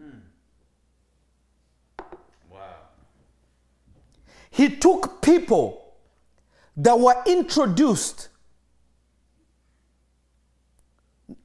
[0.00, 0.20] Mm.
[2.48, 2.60] Wow.
[4.52, 5.96] He took people
[6.76, 8.28] that were introduced.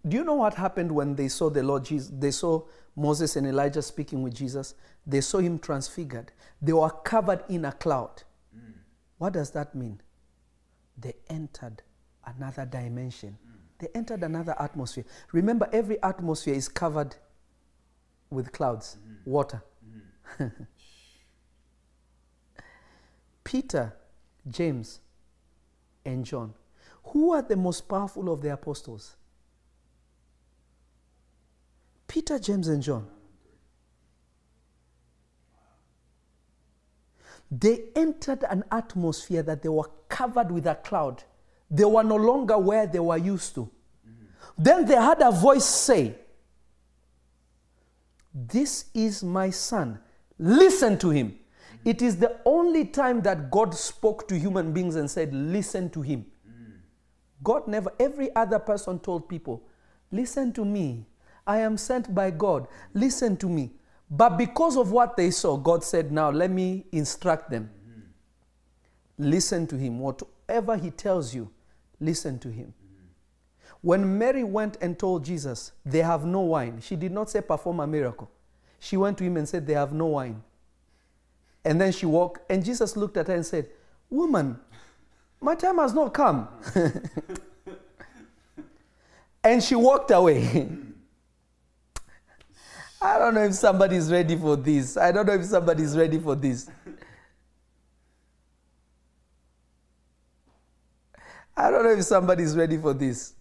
[0.08, 2.12] Do you know what happened when they saw the Lord Jesus?
[2.14, 2.66] They saw
[2.96, 4.76] Moses and Elijah speaking with Jesus.
[5.06, 6.32] They saw him transfigured.
[6.62, 8.24] They were covered in a cloud.
[9.18, 10.02] What does that mean?
[10.98, 11.82] They entered
[12.26, 13.38] another dimension.
[13.80, 15.06] They entered another atmosphere.
[15.32, 17.16] Remember, every atmosphere is covered
[18.30, 19.64] with clouds, water.
[23.44, 23.94] Peter,
[24.50, 25.00] James,
[26.06, 26.54] and John.
[27.06, 29.16] Who are the most powerful of the apostles?
[32.10, 33.08] Peter, James, and John.
[37.52, 41.24] They entered an atmosphere that they were covered with a cloud.
[41.72, 43.70] They were no longer where they were used to.
[44.58, 46.16] Then they had a voice say,
[48.34, 50.00] This is my son.
[50.38, 51.38] Listen to him.
[51.86, 56.02] It is the only time that God spoke to human beings and said, Listen to
[56.02, 56.26] him.
[56.48, 56.74] Mm.
[57.44, 59.64] God never, every other person told people,
[60.12, 61.06] Listen to me.
[61.50, 62.68] I am sent by God.
[62.94, 63.72] Listen to me.
[64.12, 67.72] But because of what they saw, God said, Now let me instruct them.
[69.18, 70.00] Listen to him.
[70.00, 71.50] Whatever he tells you,
[72.00, 72.76] listen to him.
[73.82, 77.80] When Mary went and told Jesus, They have no wine, she did not say perform
[77.80, 78.30] a miracle.
[78.80, 80.44] She went to him and said, They have no wine.
[81.66, 83.70] And then she walked, and Jesus looked at her and said,
[84.12, 84.60] Woman,
[85.42, 86.48] my time has not come.
[89.44, 90.70] and she walked away.
[93.02, 94.98] I don't know if somebody's ready for this.
[94.98, 96.70] I don't know if somebody's ready for this.
[101.56, 103.34] I don't know if somebody's ready for this.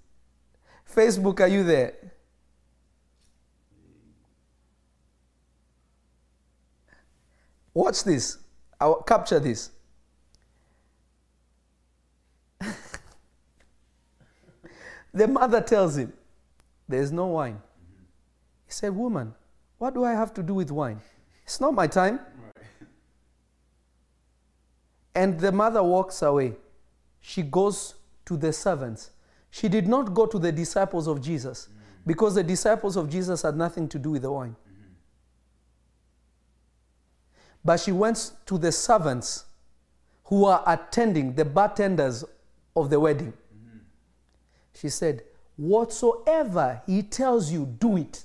[0.93, 1.94] Facebook, are you there?
[7.74, 8.39] Watch this.
[8.80, 9.70] I'll capture this.
[15.14, 16.12] the mother tells him,
[16.89, 17.60] There's no wine.
[18.66, 19.35] He said, Woman,
[19.78, 21.00] what do I have to do with wine?
[21.44, 22.20] It's not my time.
[25.14, 26.55] And the mother walks away.
[27.20, 27.94] She goes
[28.26, 29.10] to the servants.
[29.50, 32.06] She did not go to the disciples of Jesus mm.
[32.06, 34.50] because the disciples of Jesus had nothing to do with the wine.
[34.50, 34.92] Mm-hmm.
[37.64, 39.46] But she went to the servants
[40.24, 42.24] who are attending, the bartenders
[42.76, 43.32] of the wedding.
[43.32, 43.78] Mm-hmm.
[44.74, 45.22] She said,
[45.56, 48.24] Whatsoever he tells you, do it.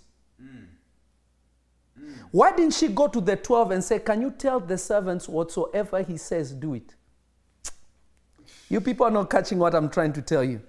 [2.34, 6.02] Why didn't she go to the 12 and say, Can you tell the servants whatsoever
[6.02, 6.96] he says, do it?
[8.70, 10.60] You people are not catching what I'm trying to tell you.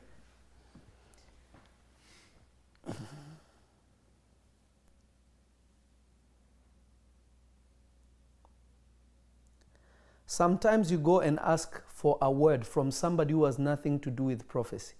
[10.27, 14.25] Sometimes you go and ask for a word from somebody who has nothing to do
[14.25, 14.97] with prophecy.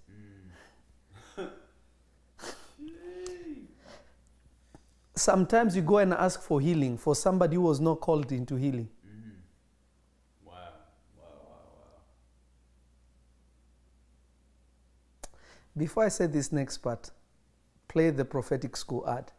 [5.17, 8.89] Sometimes you go and ask for healing for somebody who was not called into healing.
[10.45, 10.55] Wow.
[11.17, 11.25] Wow.
[15.77, 17.11] Before I say this next part,
[17.89, 19.33] play the prophetic school ad.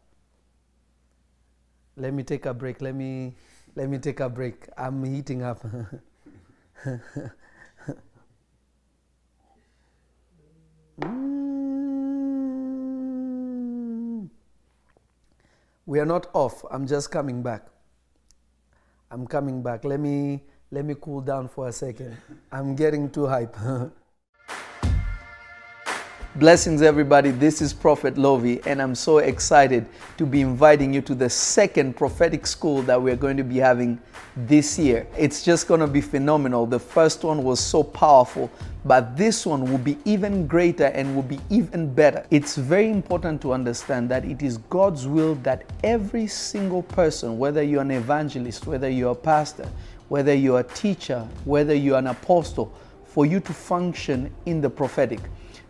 [1.98, 2.82] Let me take a break.
[2.82, 3.36] Let me
[3.76, 4.68] let me take a break.
[4.78, 5.66] I'm heating up.
[11.02, 11.35] Mm.
[15.86, 16.64] We are not off.
[16.72, 17.68] I'm just coming back.
[19.12, 19.86] I'm coming back.
[19.86, 22.18] Let me let me cool down for a second.
[22.52, 23.56] I'm getting too hype.
[26.38, 27.32] Blessings, everybody.
[27.32, 29.86] This is Prophet Lovi, and I'm so excited
[30.18, 34.02] to be inviting you to the second prophetic school that we're going to be having
[34.36, 35.08] this year.
[35.18, 36.66] It's just going to be phenomenal.
[36.66, 38.52] The first one was so powerful,
[38.84, 42.26] but this one will be even greater and will be even better.
[42.32, 47.64] It's very important to understand that it is God's will that every single person, whether
[47.64, 49.70] you're an evangelist, whether you're a pastor,
[50.10, 52.74] whether you're a teacher, whether you're an apostle,
[53.06, 55.22] for you to function in the prophetic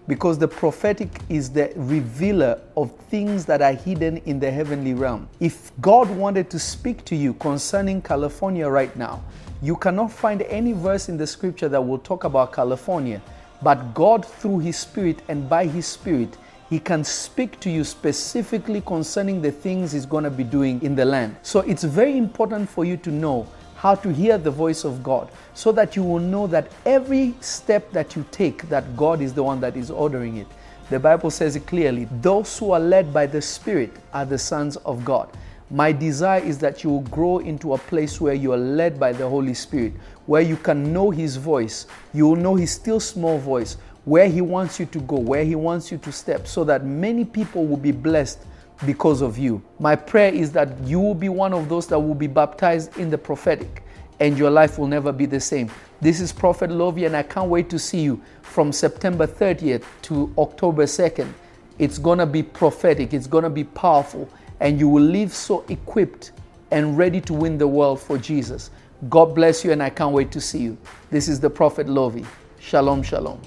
[0.08, 5.28] because the prophetic is the revealer of things that are hidden in the heavenly realm.
[5.40, 9.24] If God wanted to speak to you concerning California right now,
[9.62, 13.22] You cannot find any verse in the scripture that will talk about California,
[13.64, 16.38] but God, through His Spirit and by His Spirit,
[16.70, 20.96] He can speak to you specifically concerning the things He's going to be doing in
[20.96, 21.38] the land.
[21.42, 23.48] So it's very important for you to know
[23.86, 27.92] how to hear the voice of God so that you will know that every step
[27.92, 30.48] that you take that God is the one that is ordering it.
[30.90, 34.76] The Bible says it clearly, those who are led by the Spirit are the sons
[34.78, 35.30] of God.
[35.70, 39.14] My desire is that you will grow into a place where you are led by
[39.14, 39.94] the Holy Spirit,
[40.26, 41.86] where you can know His voice.
[42.12, 45.54] You will know His still small voice, where He wants you to go, where He
[45.54, 48.40] wants you to step, so that many people will be blessed
[48.86, 49.62] because of you.
[49.80, 53.10] My prayer is that you will be one of those that will be baptized in
[53.10, 53.84] the prophetic
[54.20, 55.70] and your life will never be the same.
[56.02, 60.34] This is Prophet Lovi, and I can't wait to see you from September 30th to
[60.38, 61.32] October 2nd.
[61.80, 64.30] It's gonna be prophetic, it's gonna be powerful,
[64.60, 66.32] and you will leave so equipped
[66.72, 68.72] and ready to win the world for Jesus.
[69.10, 70.78] God bless you, and I can't wait to see you.
[71.12, 72.26] This is the Prophet Lovi.
[72.60, 73.40] Shalom, shalom.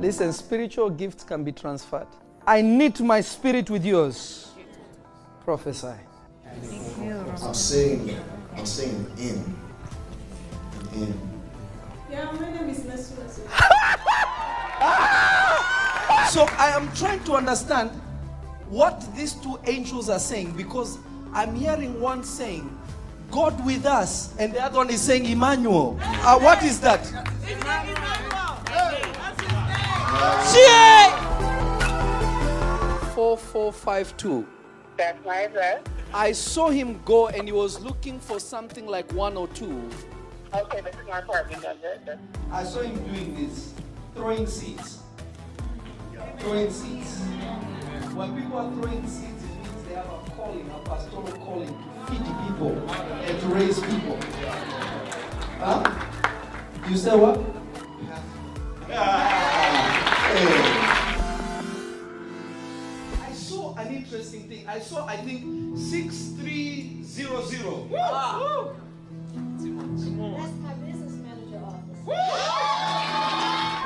[0.00, 2.06] Listen, spiritual gifts can be transferred.
[2.46, 4.52] I knit my spirit with yours.
[5.44, 5.88] Prophesy.
[7.42, 8.16] I'm saying,
[8.56, 9.56] I'm saying in.
[10.94, 11.30] In.
[12.10, 13.24] Yeah, my name is Nesua.
[16.30, 17.90] So I am trying to understand
[18.68, 20.98] what these two angels are saying because
[21.32, 22.68] I'm hearing one saying,
[23.30, 25.98] God with us, and the other one is saying Emmanuel.
[26.02, 27.04] Uh, what is that?
[27.06, 28.37] CA
[33.14, 34.46] 4452.
[34.96, 35.82] That's my address.
[36.14, 39.90] I saw him go and he was looking for something like one or two.
[40.54, 42.18] Okay, this is my apartment address.
[42.50, 43.74] I saw him doing this,
[44.14, 45.00] throwing seeds.
[46.38, 47.18] Throwing seeds.
[48.14, 51.74] When people are throwing seeds, it means they have a calling, a pastoral calling to
[52.10, 54.18] feed people and to raise people.
[55.58, 55.82] Huh?
[56.88, 57.58] You say what?
[58.90, 58.94] I
[63.32, 64.66] saw an interesting thing.
[64.66, 67.90] I saw, I think, 6300.
[68.00, 68.72] Ah.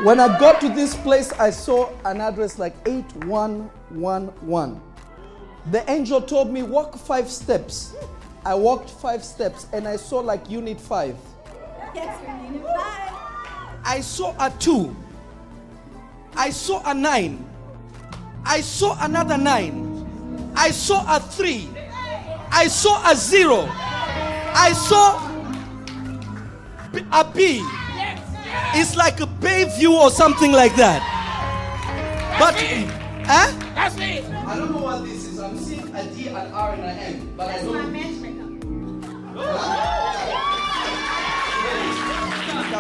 [0.04, 4.80] When I got to this place, I saw an address like 8111.
[5.70, 7.94] The angel told me, walk five steps.
[8.44, 11.16] I walked five steps and I saw like unit five.
[11.94, 13.21] Yes, unit five.
[13.84, 14.94] I saw a two.
[16.34, 17.44] I saw a nine.
[18.44, 20.52] I saw another nine.
[20.56, 21.68] I saw a three.
[22.50, 23.68] I saw a zero.
[23.70, 25.28] I saw
[27.12, 27.62] a B.
[28.74, 31.00] It's like a Bayview or something like that.
[32.38, 32.54] But,
[33.26, 33.52] huh?
[33.74, 34.24] That's it.
[34.24, 34.44] Eh?
[34.46, 35.38] I don't know what this is.
[35.38, 37.34] I'm seeing a D, an R, and an M.
[37.36, 37.82] But I don't.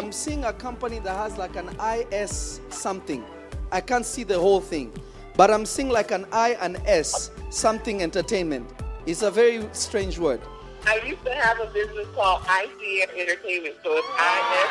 [0.02, 3.24] I'm seeing a company that has like an IS something.
[3.70, 4.92] I can't see the whole thing.
[5.36, 8.68] But I'm seeing like an I and S something entertainment.
[9.06, 10.40] It's a very strange word.
[10.86, 14.68] I used to have a business called ICM Entertainment, so it's IS.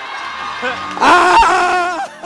[0.99, 2.20] Ah!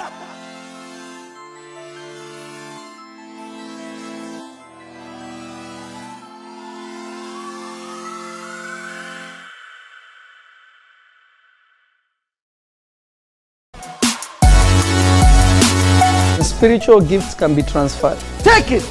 [16.65, 18.17] Spiritual gifts can be transferred.
[18.39, 18.81] Take it!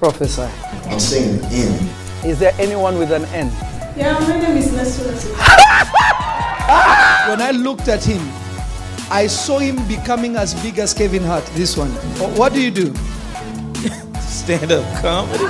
[0.00, 0.50] Prophesy.
[0.90, 1.70] I'm saying in.
[2.28, 3.52] Is there anyone with an N?
[3.96, 5.14] Yeah, my name is Nesua.
[7.30, 8.20] When I looked at him,
[9.12, 11.46] I saw him becoming as big as Kevin Hart.
[11.54, 11.90] This one.
[12.34, 12.92] What do you do?
[14.18, 15.44] Stand up comedy.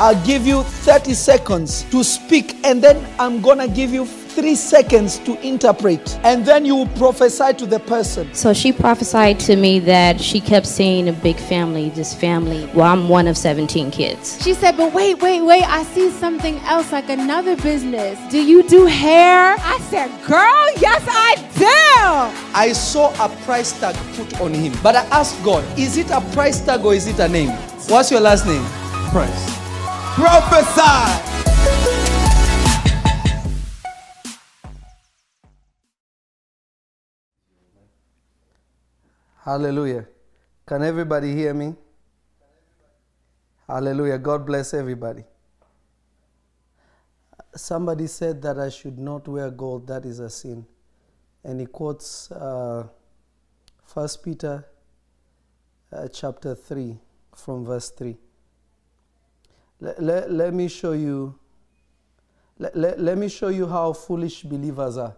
[0.00, 4.06] I'll give you 30 seconds to speak, and then I'm gonna give you
[4.38, 8.32] three seconds to interpret, and then you will prophesy to the person.
[8.34, 12.70] So she prophesied to me that she kept seeing a big family, this family.
[12.72, 14.40] Well, I'm one of 17 kids.
[14.40, 18.16] She said, but wait, wait, wait, I see something else, like another business.
[18.30, 19.56] Do you do hair?
[19.58, 22.54] I said, girl, yes, I do.
[22.56, 26.20] I saw a price tag put on him, but I asked God, is it a
[26.32, 27.50] price tag or is it a name?
[27.88, 28.64] What's your last name?
[29.10, 29.58] Price.
[30.14, 31.37] Prophesy.
[39.48, 40.06] Hallelujah.
[40.66, 41.74] Can everybody hear me?
[43.66, 44.18] Hallelujah.
[44.18, 45.24] God bless everybody.
[47.56, 50.66] Somebody said that I should not wear gold, that is a sin.
[51.42, 52.88] And he quotes uh,
[53.94, 54.66] 1 Peter
[55.94, 56.98] uh, chapter 3,
[57.34, 58.18] from verse 3.
[59.80, 61.38] Let, let, let me show you.
[62.58, 65.16] Let, let, let me show you how foolish believers are.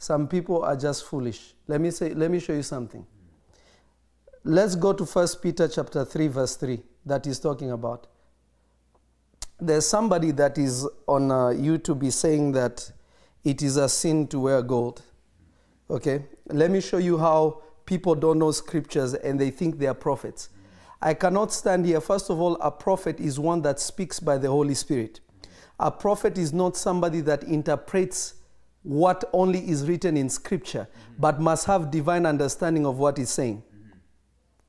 [0.00, 1.52] Some people are just foolish.
[1.68, 3.04] Let me say, let me show you something.
[4.42, 8.06] Let's go to 1 Peter chapter 3, verse 3, that he's talking about.
[9.60, 12.90] There's somebody that is on uh, YouTube saying that
[13.44, 15.02] it is a sin to wear gold.
[15.90, 16.24] Okay?
[16.46, 20.48] Let me show you how people don't know scriptures and they think they are prophets.
[21.02, 22.00] I cannot stand here.
[22.00, 25.20] First of all, a prophet is one that speaks by the Holy Spirit.
[25.78, 28.36] A prophet is not somebody that interprets
[28.82, 30.88] what only is written in scripture,
[31.18, 33.62] but must have divine understanding of what he's saying.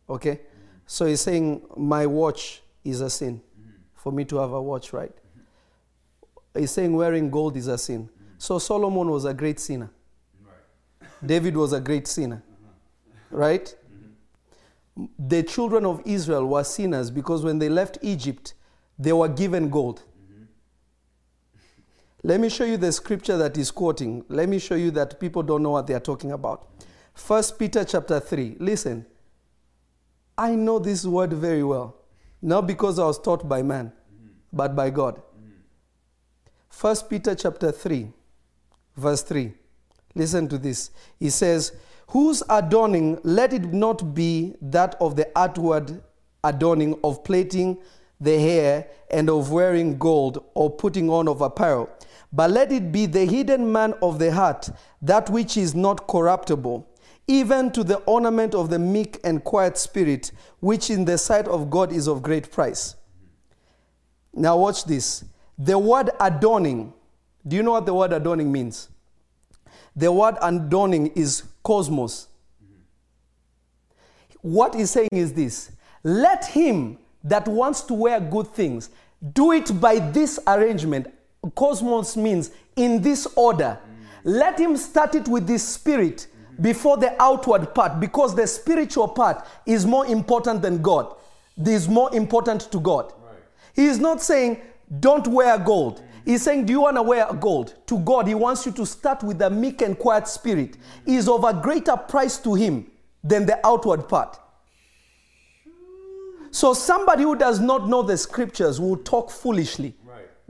[0.09, 0.41] Okay?
[0.85, 3.41] So he's saying, My watch is a sin
[3.95, 5.11] for me to have a watch, right?
[6.57, 8.09] He's saying wearing gold is a sin.
[8.37, 9.91] So Solomon was a great sinner.
[11.23, 12.43] David was a great sinner.
[13.29, 13.73] Right?
[15.17, 18.55] The children of Israel were sinners because when they left Egypt,
[18.97, 20.03] they were given gold.
[22.23, 24.23] Let me show you the scripture that he's quoting.
[24.29, 26.67] Let me show you that people don't know what they are talking about.
[27.13, 28.57] First Peter chapter 3.
[28.59, 29.05] Listen.
[30.37, 31.95] I know this word very well.
[32.41, 33.91] Not because I was taught by man,
[34.51, 35.21] but by God.
[36.69, 38.07] First Peter chapter 3,
[38.95, 39.53] verse 3.
[40.15, 40.89] Listen to this.
[41.19, 41.73] He says,
[42.07, 46.01] Whose adorning let it not be that of the outward
[46.43, 47.77] adorning of plaiting
[48.19, 51.89] the hair and of wearing gold or putting on of apparel,
[52.31, 54.69] but let it be the hidden man of the heart,
[55.01, 56.87] that which is not corruptible,
[57.27, 61.69] even to the ornament of the meek and quiet spirit, which in the sight of
[61.69, 62.95] God is of great price.
[64.33, 65.25] Now, watch this.
[65.57, 66.93] The word adorning,
[67.47, 68.89] do you know what the word adorning means?
[69.95, 72.27] The word adorning is cosmos.
[74.41, 75.71] What he's saying is this
[76.03, 78.89] let him that wants to wear good things
[79.33, 81.13] do it by this arrangement.
[81.55, 83.79] Cosmos means in this order.
[84.23, 86.27] Let him start it with this spirit
[86.59, 91.15] before the outward part because the spiritual part is more important than God.
[91.57, 93.13] This is more important to God.
[93.75, 94.61] He is not saying,
[94.99, 96.03] don't wear gold.
[96.25, 97.73] He's saying, Do you want to wear gold?
[97.87, 100.77] To God, He wants you to start with a meek and quiet spirit.
[101.05, 102.91] Is of a greater price to Him
[103.23, 104.37] than the outward part.
[106.51, 109.95] So, somebody who does not know the scriptures will talk foolishly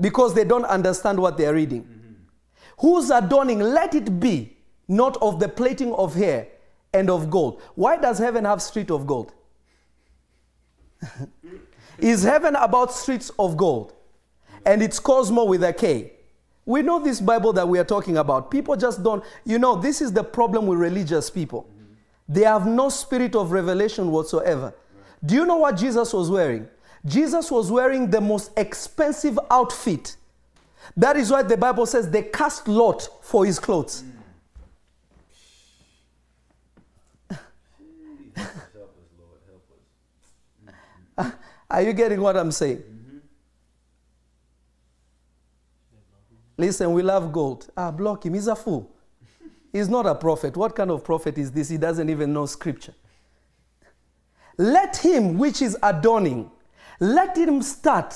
[0.01, 1.87] because they don't understand what they're reading.
[2.79, 4.57] Whose adorning, let it be
[4.87, 6.47] not of the plating of hair
[6.93, 7.61] and of gold.
[7.75, 9.33] Why does heaven have street of gold?
[11.99, 13.93] Is heaven about streets of gold?
[14.65, 16.13] And it's Cosmo with a K.
[16.65, 18.51] We know this Bible that we are talking about.
[18.51, 21.67] People just don't, you know, this is the problem with religious people.
[22.27, 24.73] They have no spirit of revelation whatsoever.
[25.23, 26.67] Do you know what Jesus was wearing?
[27.05, 30.15] Jesus was wearing the most expensive outfit.
[30.95, 34.03] That is why the Bible says they cast lot for his clothes.
[41.69, 42.83] Are you getting what I'm saying?
[46.57, 47.69] Listen, we love gold.
[47.75, 48.35] Ah, block him.
[48.35, 48.91] He's a fool.
[49.71, 50.57] He's not a prophet.
[50.57, 51.69] What kind of prophet is this?
[51.69, 52.93] He doesn't even know scripture.
[54.57, 56.51] Let him which is adorning,
[57.01, 58.15] let him start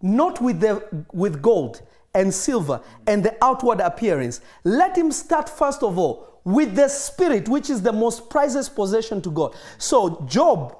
[0.00, 1.82] not with, the, with gold
[2.14, 4.40] and silver and the outward appearance.
[4.62, 9.20] Let him start first of all with the spirit, which is the most priceless possession
[9.22, 9.56] to God.
[9.78, 10.76] So, Job,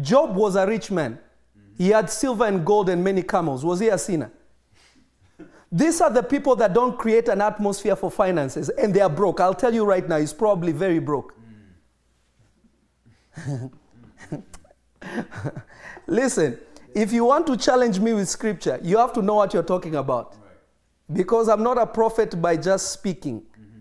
[0.00, 1.18] Job was a rich man.
[1.76, 3.64] He had silver and gold and many camels.
[3.64, 4.30] Was he a sinner?
[5.72, 9.40] These are the people that don't create an atmosphere for finances and they are broke.
[9.40, 11.34] I'll tell you right now, he's probably very broke.
[16.06, 16.58] Listen,
[16.94, 19.96] if you want to challenge me with scripture, you have to know what you're talking
[19.96, 20.36] about.
[21.12, 23.42] Because I'm not a prophet by just speaking.
[23.42, 23.80] Mm-hmm.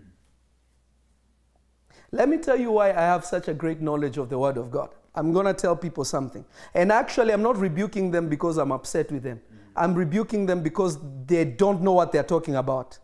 [2.11, 4.71] Let me tell you why I have such a great knowledge of the Word of
[4.71, 4.89] God.
[5.15, 6.43] I'm going to tell people something.
[6.73, 9.37] And actually, I'm not rebuking them because I'm upset with them.
[9.37, 9.77] Mm-hmm.
[9.77, 12.97] I'm rebuking them because they don't know what they're talking about.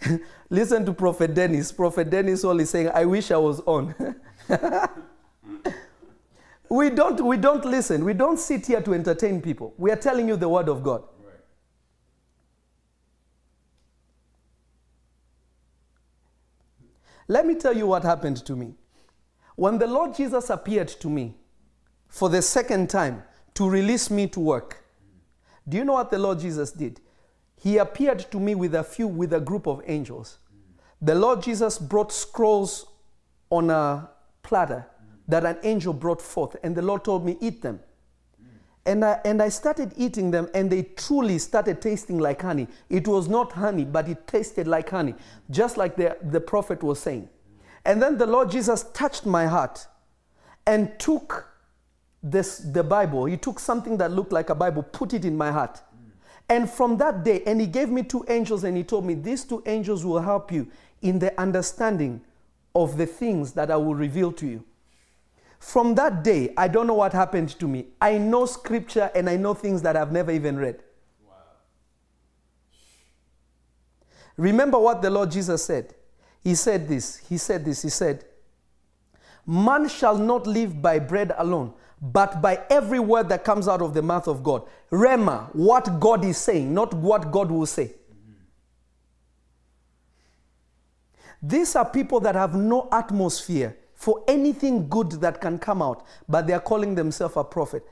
[0.50, 1.72] Listen to Prophet Dennis.
[1.72, 3.94] Prophet Dennis all is saying, I wish I was on.
[6.68, 8.04] we, don't, we don't listen.
[8.04, 9.74] We don't sit here to entertain people.
[9.78, 11.04] We are telling you the Word of God.
[17.28, 18.74] Let me tell you what happened to me.
[19.56, 21.34] When the Lord Jesus appeared to me
[22.08, 23.24] for the second time
[23.54, 24.84] to release me to work,
[25.68, 27.00] do you know what the Lord Jesus did?
[27.56, 30.38] He appeared to me with a few, with a group of angels.
[31.02, 32.86] The Lord Jesus brought scrolls
[33.50, 34.10] on a
[34.42, 34.86] platter
[35.28, 37.80] that an angel brought forth, and the Lord told me, Eat them.
[38.84, 42.68] And I, and I started eating them, and they truly started tasting like honey.
[42.88, 45.14] It was not honey, but it tasted like honey,
[45.50, 47.28] just like the, the prophet was saying.
[47.84, 49.88] And then the Lord Jesus touched my heart
[50.66, 51.48] and took
[52.22, 53.24] this, the Bible.
[53.24, 55.82] He took something that looked like a Bible, put it in my heart.
[56.48, 59.44] And from that day, and He gave me two angels, and He told me, These
[59.44, 60.68] two angels will help you
[61.02, 62.20] in the understanding
[62.74, 64.64] of the things that I will reveal to you.
[65.58, 67.86] From that day, I don't know what happened to me.
[68.00, 70.82] I know scripture and I know things that I've never even read.
[71.26, 71.34] Wow.
[74.36, 75.94] Remember what the Lord Jesus said.
[76.42, 77.16] He said this.
[77.28, 77.82] He said this.
[77.82, 78.24] He said,
[79.46, 83.94] Man shall not live by bread alone, but by every word that comes out of
[83.94, 84.62] the mouth of God.
[84.90, 87.92] Rhema, what God is saying, not what God will say.
[91.42, 96.46] These are people that have no atmosphere for anything good that can come out, but
[96.46, 97.82] they are calling themselves a prophet.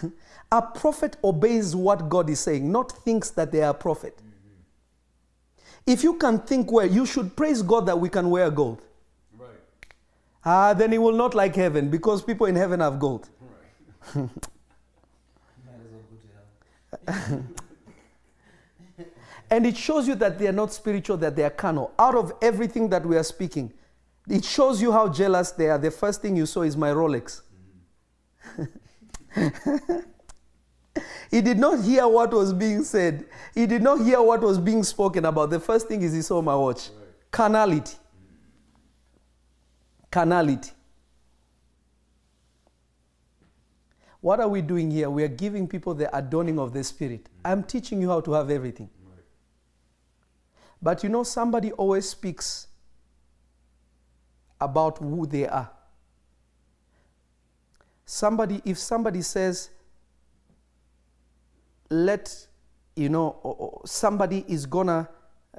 [0.52, 4.18] a prophet obeys what God is saying, not thinks that they are a prophet.
[5.86, 8.82] If you can think well, you should praise God that we can wear gold.
[9.36, 9.48] Right.
[10.44, 13.28] Ah, then he will not like heaven because people in heaven have gold.
[14.14, 14.30] Might as
[15.66, 16.02] well
[17.06, 17.42] go to hell.
[19.50, 21.92] and it shows you that they are not spiritual, that they are carnal.
[21.98, 23.72] Out of everything that we are speaking,
[24.28, 25.78] it shows you how jealous they are.
[25.78, 27.42] The first thing you saw is my Rolex.
[31.30, 33.24] he did not hear what was being said.
[33.54, 35.50] He did not hear what was being spoken about.
[35.50, 36.90] The first thing is he saw my watch.
[37.30, 37.96] Carnality.
[40.10, 40.70] Carnality.
[44.20, 45.10] What are we doing here?
[45.10, 47.28] We are giving people the adorning of the Spirit.
[47.44, 48.88] I'm teaching you how to have everything.
[50.80, 52.68] But you know, somebody always speaks
[54.64, 55.70] about who they are.
[58.04, 59.70] Somebody, if somebody says,
[61.90, 62.46] let,
[62.96, 65.08] you know, somebody is gonna,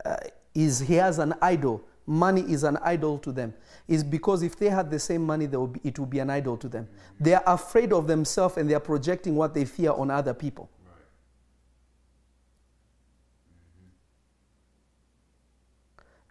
[0.03, 0.17] uh,
[0.53, 3.53] is he has an idol, money is an idol to them,
[3.87, 6.67] is because if they had the same money, be, it will be an idol to
[6.67, 6.87] them.
[7.19, 10.69] They are afraid of themselves and they are projecting what they fear on other people.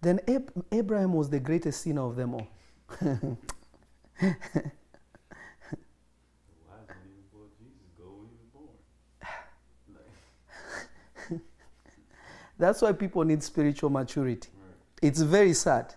[0.02, 2.46] Then Ab- Abraham was the greatest sinner of them all.
[3.00, 3.16] Why
[4.18, 4.36] didn't
[7.04, 8.68] even before Jesus go when he was born?
[11.30, 11.40] Like,
[12.58, 14.48] That's why people need spiritual maturity.
[15.00, 15.94] It's very sad,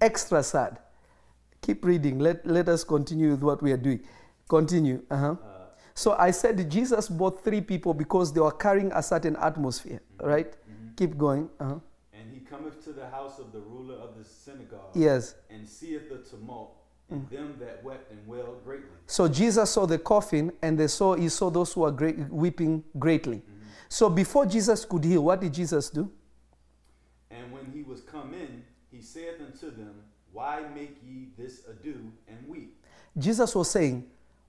[0.00, 0.78] extra sad.
[1.60, 2.20] Keep reading.
[2.20, 4.00] Let, let us continue with what we are doing.
[4.48, 5.02] Continue.
[5.10, 5.34] Uh-huh.
[5.94, 10.54] so I said Jesus bought three people because they were carrying a certain atmosphere, right?
[10.96, 11.50] Keep going.
[11.58, 11.80] Uh-huh.
[12.48, 14.94] Cometh to the house of the ruler of the synagogue.
[14.94, 15.34] Yes.
[15.50, 16.76] And seeth the tumult,
[17.10, 17.30] and mm.
[17.30, 18.88] them that wept and wailed greatly.
[19.06, 22.84] So Jesus saw the coffin and they saw, he saw those who were great, weeping
[22.98, 23.36] greatly.
[23.36, 23.68] Mm-hmm.
[23.88, 26.10] So before Jesus could heal, what did Jesus do?
[27.30, 29.94] And when he was come in, he saith unto them,
[30.32, 32.74] Why make ye this ado and weep?
[33.16, 34.06] Jesus was saying,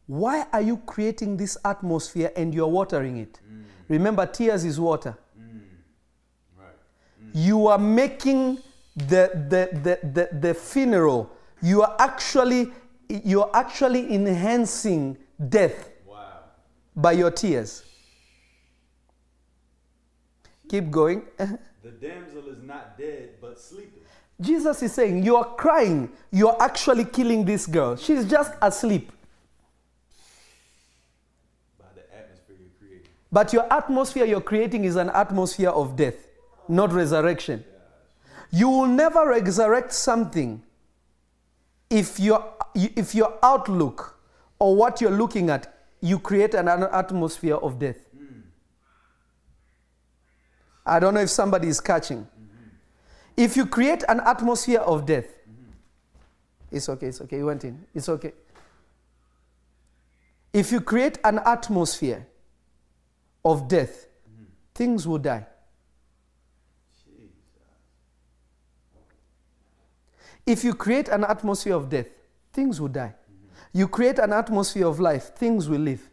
[0.08, 3.40] Why are you creating this atmosphere and you're watering it?
[3.50, 3.64] Mm.
[3.88, 5.18] Remember, tears is water.
[7.34, 8.60] You are making
[8.96, 11.32] the, the, the, the, the funeral,
[11.62, 12.72] you are actually
[13.10, 15.18] you are actually enhancing
[15.50, 15.90] death
[16.96, 17.84] by your tears.
[20.70, 21.24] Keep going.
[21.82, 24.02] The damsel is not dead, but sleeping.
[24.42, 26.10] Jesus is saying, You are crying.
[26.30, 27.96] You are actually killing this girl.
[27.96, 29.12] She's just asleep.
[31.80, 33.10] By the atmosphere you're creating.
[33.32, 36.16] But your atmosphere you're creating is an atmosphere of death,
[36.70, 37.66] not resurrection.
[38.52, 40.62] You will never resurrect something
[41.90, 44.20] if your, if your outlook
[44.60, 47.98] or what you're looking at, you create an atmosphere of death.
[50.86, 52.28] I don't know if somebody is catching.
[53.36, 55.26] If you create an atmosphere of death,
[56.72, 58.34] it's okay, it's okay, you went in, it's okay.
[60.54, 62.28] If you create an atmosphere
[63.46, 64.08] of death,
[64.74, 65.46] things will die.
[70.50, 72.08] If you create an atmosphere of death,
[72.52, 73.14] things will die.
[73.72, 76.10] You create an atmosphere of life, things will live.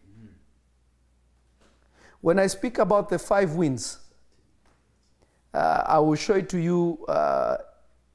[2.21, 3.99] When I speak about the five winds,
[5.55, 7.57] uh, I will show it to you uh,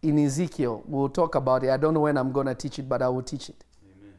[0.03, 0.83] in Ezekiel.
[0.85, 1.71] We'll talk about it.
[1.71, 3.63] I don't know when I'm going to teach it, but I will teach it.
[3.83, 4.13] Amen.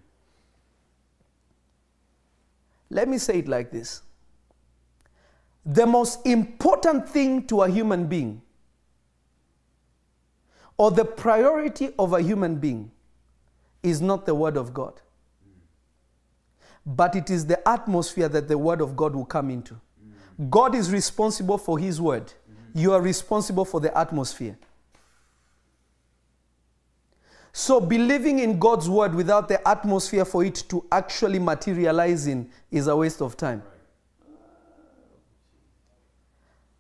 [2.91, 4.03] Let me say it like this
[5.65, 8.43] The most important thing to a human being,
[10.83, 12.91] or the priority of a human being,
[13.83, 15.01] is not the Word of God.
[16.85, 19.77] but it is the atmosphere that the word of God will come into.
[20.51, 22.33] God is responsible for his word.
[22.75, 24.59] You are responsible for the atmosphere.
[27.53, 32.87] So, believing in God's word without the atmosphere for it to actually materialize in is
[32.87, 33.63] a waste of time.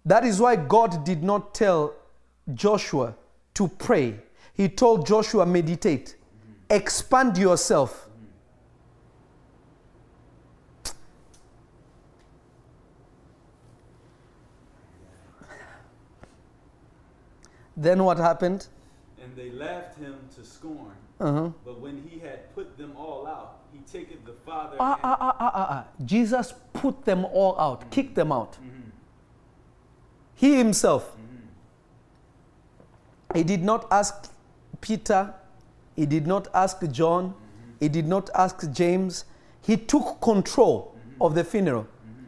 [0.05, 1.95] That is why God did not tell
[2.55, 3.15] Joshua
[3.55, 4.19] to pray.
[4.55, 6.16] He told Joshua, meditate,
[6.70, 8.09] expand yourself.
[17.77, 18.69] Then what happened?
[19.23, 20.93] And they laughed him to scorn.
[21.20, 21.51] Uh-huh.
[21.65, 25.37] But when he had put them all out, he taketh the father Ah, ah, ah,
[25.39, 25.85] ah, ah, ah.
[26.05, 28.59] Jesus put them all out, kicked them out.
[30.35, 31.16] He himself.
[33.34, 34.32] He did not ask
[34.80, 35.34] Peter,
[35.96, 37.34] he did not ask John,
[37.80, 39.24] he did not ask James.
[39.60, 41.86] He took control of the funeral.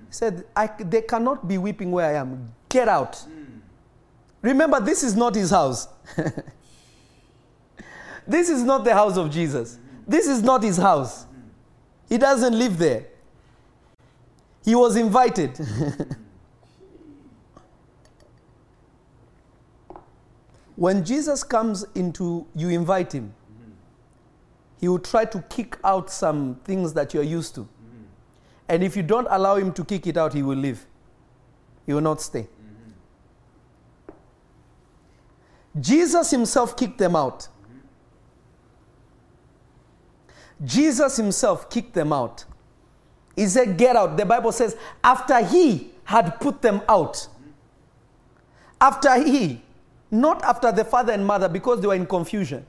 [0.08, 0.44] He said,
[0.80, 2.52] They cannot be weeping where I am.
[2.68, 3.24] Get out.
[4.42, 5.88] Remember, this is not his house.
[8.26, 9.78] this is not the house of Jesus.
[10.06, 11.26] This is not his house.
[12.08, 13.06] He doesn't live there.
[14.64, 15.58] He was invited.
[20.76, 23.32] when Jesus comes into, you invite him.
[24.80, 27.68] He will try to kick out some things that you're used to.
[28.68, 30.86] And if you don't allow him to kick it out, he will leave.
[31.86, 32.48] He will not stay.
[35.80, 37.48] Jesus himself kicked them out.
[40.64, 42.44] Jesus himself kicked them out.
[43.34, 44.16] He said, Get out.
[44.16, 47.26] The Bible says, after he had put them out,
[48.80, 49.63] after he,
[50.14, 52.64] not after the father and mother because they were in confusion,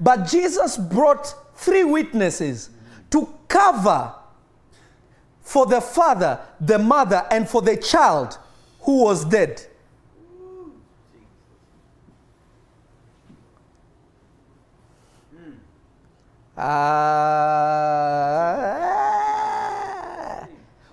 [0.00, 2.70] but Jesus brought three witnesses
[3.10, 4.12] to cover
[5.40, 8.38] for the father, the mother, and for the child
[8.80, 9.64] who was dead.
[16.56, 17.34] Ah.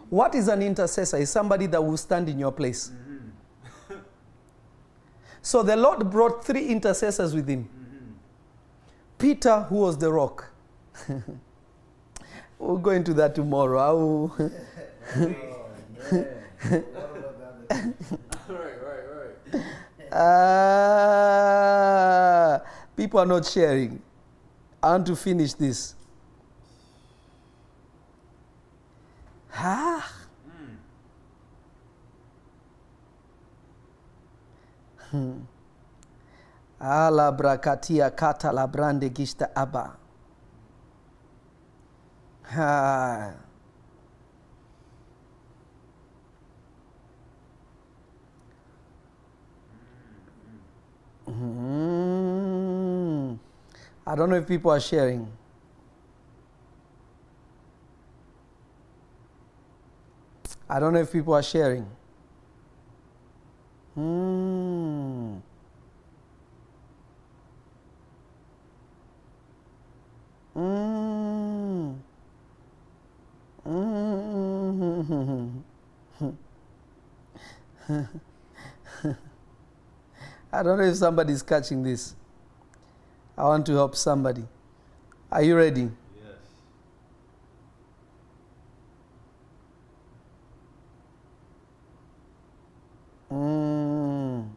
[0.09, 1.17] what is an intercessor?
[1.17, 2.91] Is somebody that will stand in your place.
[5.41, 7.67] So the Lord brought three intercessors with him.
[9.17, 10.51] Peter, who was the rock.
[12.59, 13.97] we'll go into that tomorrow.
[13.97, 14.51] Will-
[21.33, 22.61] Ah,
[22.95, 24.01] people are not sharing.
[24.83, 25.95] I want to finish this.
[29.53, 30.20] Ah.
[35.11, 35.45] Hmm.
[36.79, 39.97] Alabrakatia kata la brande gista aba.
[42.43, 43.33] Ha.
[51.27, 53.37] Mm.
[54.05, 55.27] I don't know if people are sharing.
[60.69, 61.85] I don't know if people are sharing.
[64.01, 65.37] Hmm.
[70.55, 71.95] Mm.
[76.21, 76.37] Mm.
[80.53, 82.15] I don't know if somebody's catching this.
[83.37, 84.43] I want to help somebody.
[85.31, 85.83] Are you ready?
[85.83, 86.35] Yes.
[93.31, 94.49] Mm.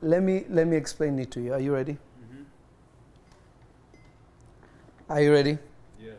[0.00, 1.52] Let me let me explain it to you.
[1.52, 1.98] Are you ready?
[5.08, 5.58] Are you ready?
[6.00, 6.16] Yes.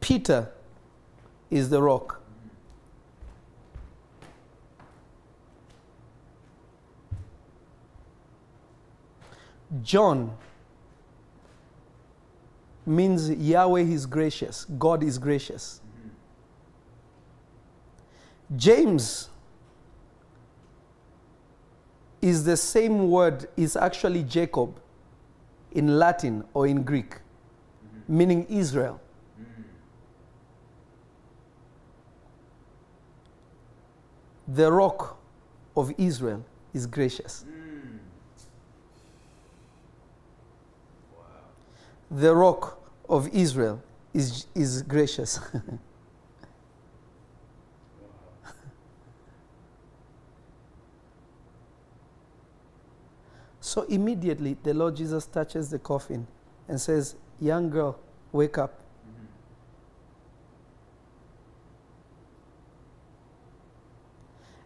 [0.00, 0.48] Peter
[1.50, 2.19] is the rock.
[9.82, 10.36] John
[12.86, 15.80] means Yahweh is gracious, God is gracious.
[18.56, 19.28] James
[22.20, 24.80] is the same word, is actually Jacob
[25.72, 27.16] in Latin or in Greek,
[28.08, 29.00] meaning Israel.
[34.48, 35.16] The rock
[35.76, 36.44] of Israel
[36.74, 37.44] is gracious.
[42.10, 43.80] the rock of Israel
[44.12, 45.38] is, is gracious.
[53.60, 56.26] so immediately the Lord Jesus touches the coffin
[56.68, 57.98] and says, Young girl,
[58.32, 58.80] wake up.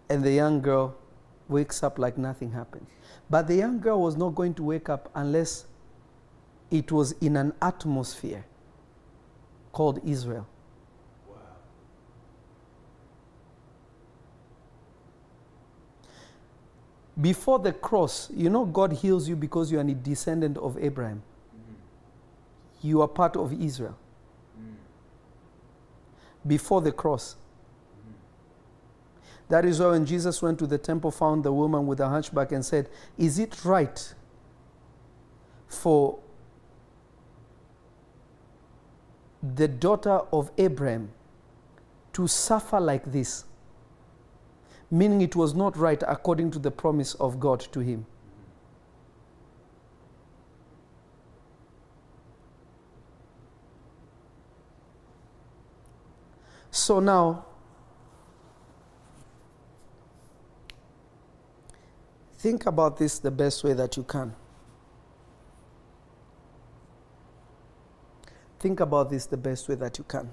[0.09, 0.97] And the young girl
[1.49, 2.87] wakes up like nothing happened.
[3.29, 5.67] But the young girl was not going to wake up unless
[6.75, 8.45] it was in an atmosphere
[9.73, 10.47] called Israel.
[17.21, 21.23] Before the cross, you know, God heals you because you are a descendant of Abraham.
[21.57, 22.89] Mm-hmm.
[22.89, 23.97] You are part of Israel.
[24.59, 24.73] Mm-hmm.
[26.49, 27.37] Before the cross.
[27.37, 28.15] Mm-hmm.
[29.49, 32.51] That is why when Jesus went to the temple, found the woman with a hunchback
[32.51, 34.13] and said, Is it right
[35.69, 36.19] for
[39.55, 41.11] the daughter of Abraham
[42.15, 43.45] to suffer like this?
[44.91, 48.07] Meaning it was not right according to the promise of God to him.
[56.71, 57.47] So now,
[62.37, 64.35] think about this the best way that you can.
[68.65, 70.33] Think about this the best way that you can.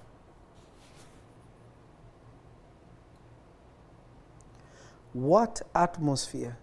[5.11, 6.57] What atmosphere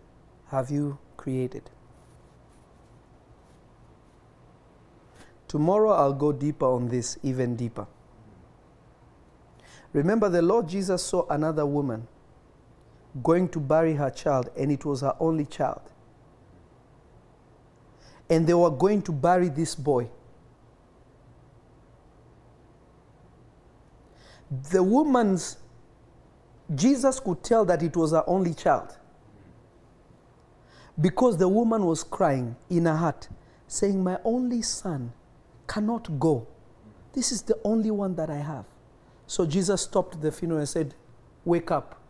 [0.47, 1.69] have you created?
[5.47, 7.87] Tomorrow I'll go deeper on this, even deeper.
[9.93, 12.09] Remember, the Lord Jesus saw another woman
[13.23, 15.83] going to bury her child, and it was her only child.
[18.31, 20.09] And they were going to bury this boy.
[24.71, 25.59] The woman's,
[26.75, 28.97] Jesus could tell that it was her only child.
[31.01, 33.29] Because the woman was crying in her heart,
[33.67, 35.13] saying, My only son
[35.67, 36.47] cannot go.
[37.13, 38.65] This is the only one that I have.
[39.27, 40.95] So Jesus stopped the funeral and said,
[41.45, 42.01] Wake up.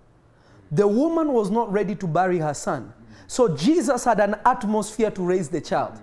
[0.70, 2.92] The woman was not ready to bury her son.
[3.26, 6.00] So Jesus had an atmosphere to raise the child.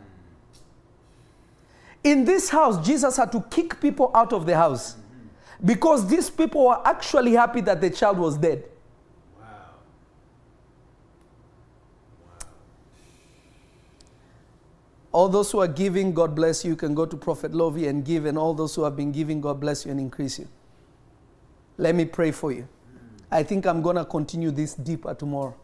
[2.03, 4.97] In this house, Jesus had to kick people out of the house
[5.63, 8.63] because these people were actually happy that the child was dead.
[9.39, 9.47] Wow.
[12.25, 12.47] Wow.
[15.11, 16.71] All those who are giving, God bless you.
[16.71, 19.39] You can go to Prophet Lovi and give, and all those who have been giving,
[19.39, 20.47] God bless you and increase you.
[21.77, 22.67] Let me pray for you.
[23.31, 25.55] I think I'm going to continue this deeper tomorrow.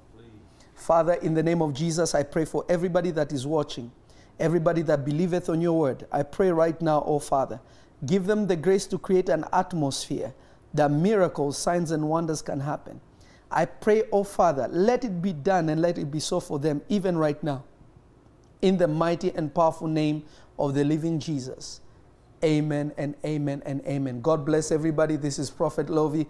[0.76, 3.92] Father, in the name of Jesus, I pray for everybody that is watching,
[4.40, 6.08] everybody that believeth on your word.
[6.12, 7.60] I pray right now, oh Father,
[8.06, 10.34] give them the grace to create an atmosphere
[10.74, 13.00] that miracles, signs, and wonders can happen.
[13.52, 16.82] I pray, oh Father, let it be done and let it be so for them,
[16.88, 17.64] even right now.
[18.62, 20.24] In the mighty and powerful name
[20.58, 21.82] of the living Jesus.
[22.44, 24.22] Amen and amen and amen.
[24.22, 25.16] God bless everybody.
[25.16, 26.26] This is Prophet Lovi,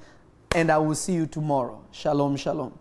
[0.55, 1.83] and I will see you tomorrow.
[1.91, 2.77] Shalom, shalom.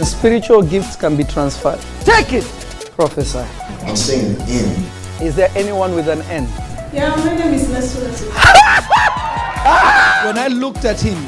[0.00, 1.80] The spiritual gifts can be transferred.
[2.00, 2.44] Take it!
[2.96, 3.38] Prophesy.
[3.86, 4.99] I'm saying in.
[5.20, 6.44] Is there anyone with an N?
[6.94, 8.10] Yeah, my name is Nesula.
[10.24, 11.18] When I looked at him,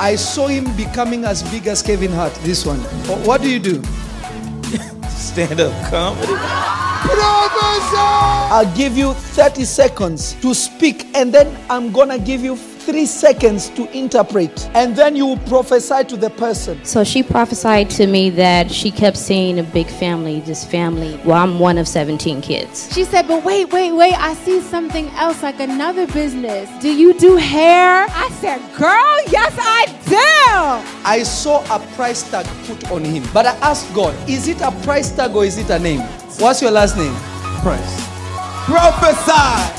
[0.00, 2.32] I saw him becoming as big as Kevin Hart.
[2.36, 2.78] This one.
[3.26, 3.82] What do you do?
[5.08, 6.32] Stand up comedy.
[8.50, 13.68] I'll give you 30 seconds to speak, and then I'm gonna give you three seconds
[13.70, 16.84] to interpret, and then you will prophesy to the person.
[16.84, 21.18] So she prophesied to me that she kept seeing a big family, this family.
[21.24, 22.92] Well, I'm one of 17 kids.
[22.92, 26.68] She said, but wait, wait, wait, I see something else, like another business.
[26.80, 28.06] Do you do hair?
[28.10, 31.08] I said, girl, yes, I do.
[31.08, 34.72] I saw a price tag put on him, but I asked God, is it a
[34.82, 36.00] price tag or is it a name?
[36.38, 37.14] What's your last name?
[37.62, 38.08] Price.
[38.66, 39.78] Prophesy.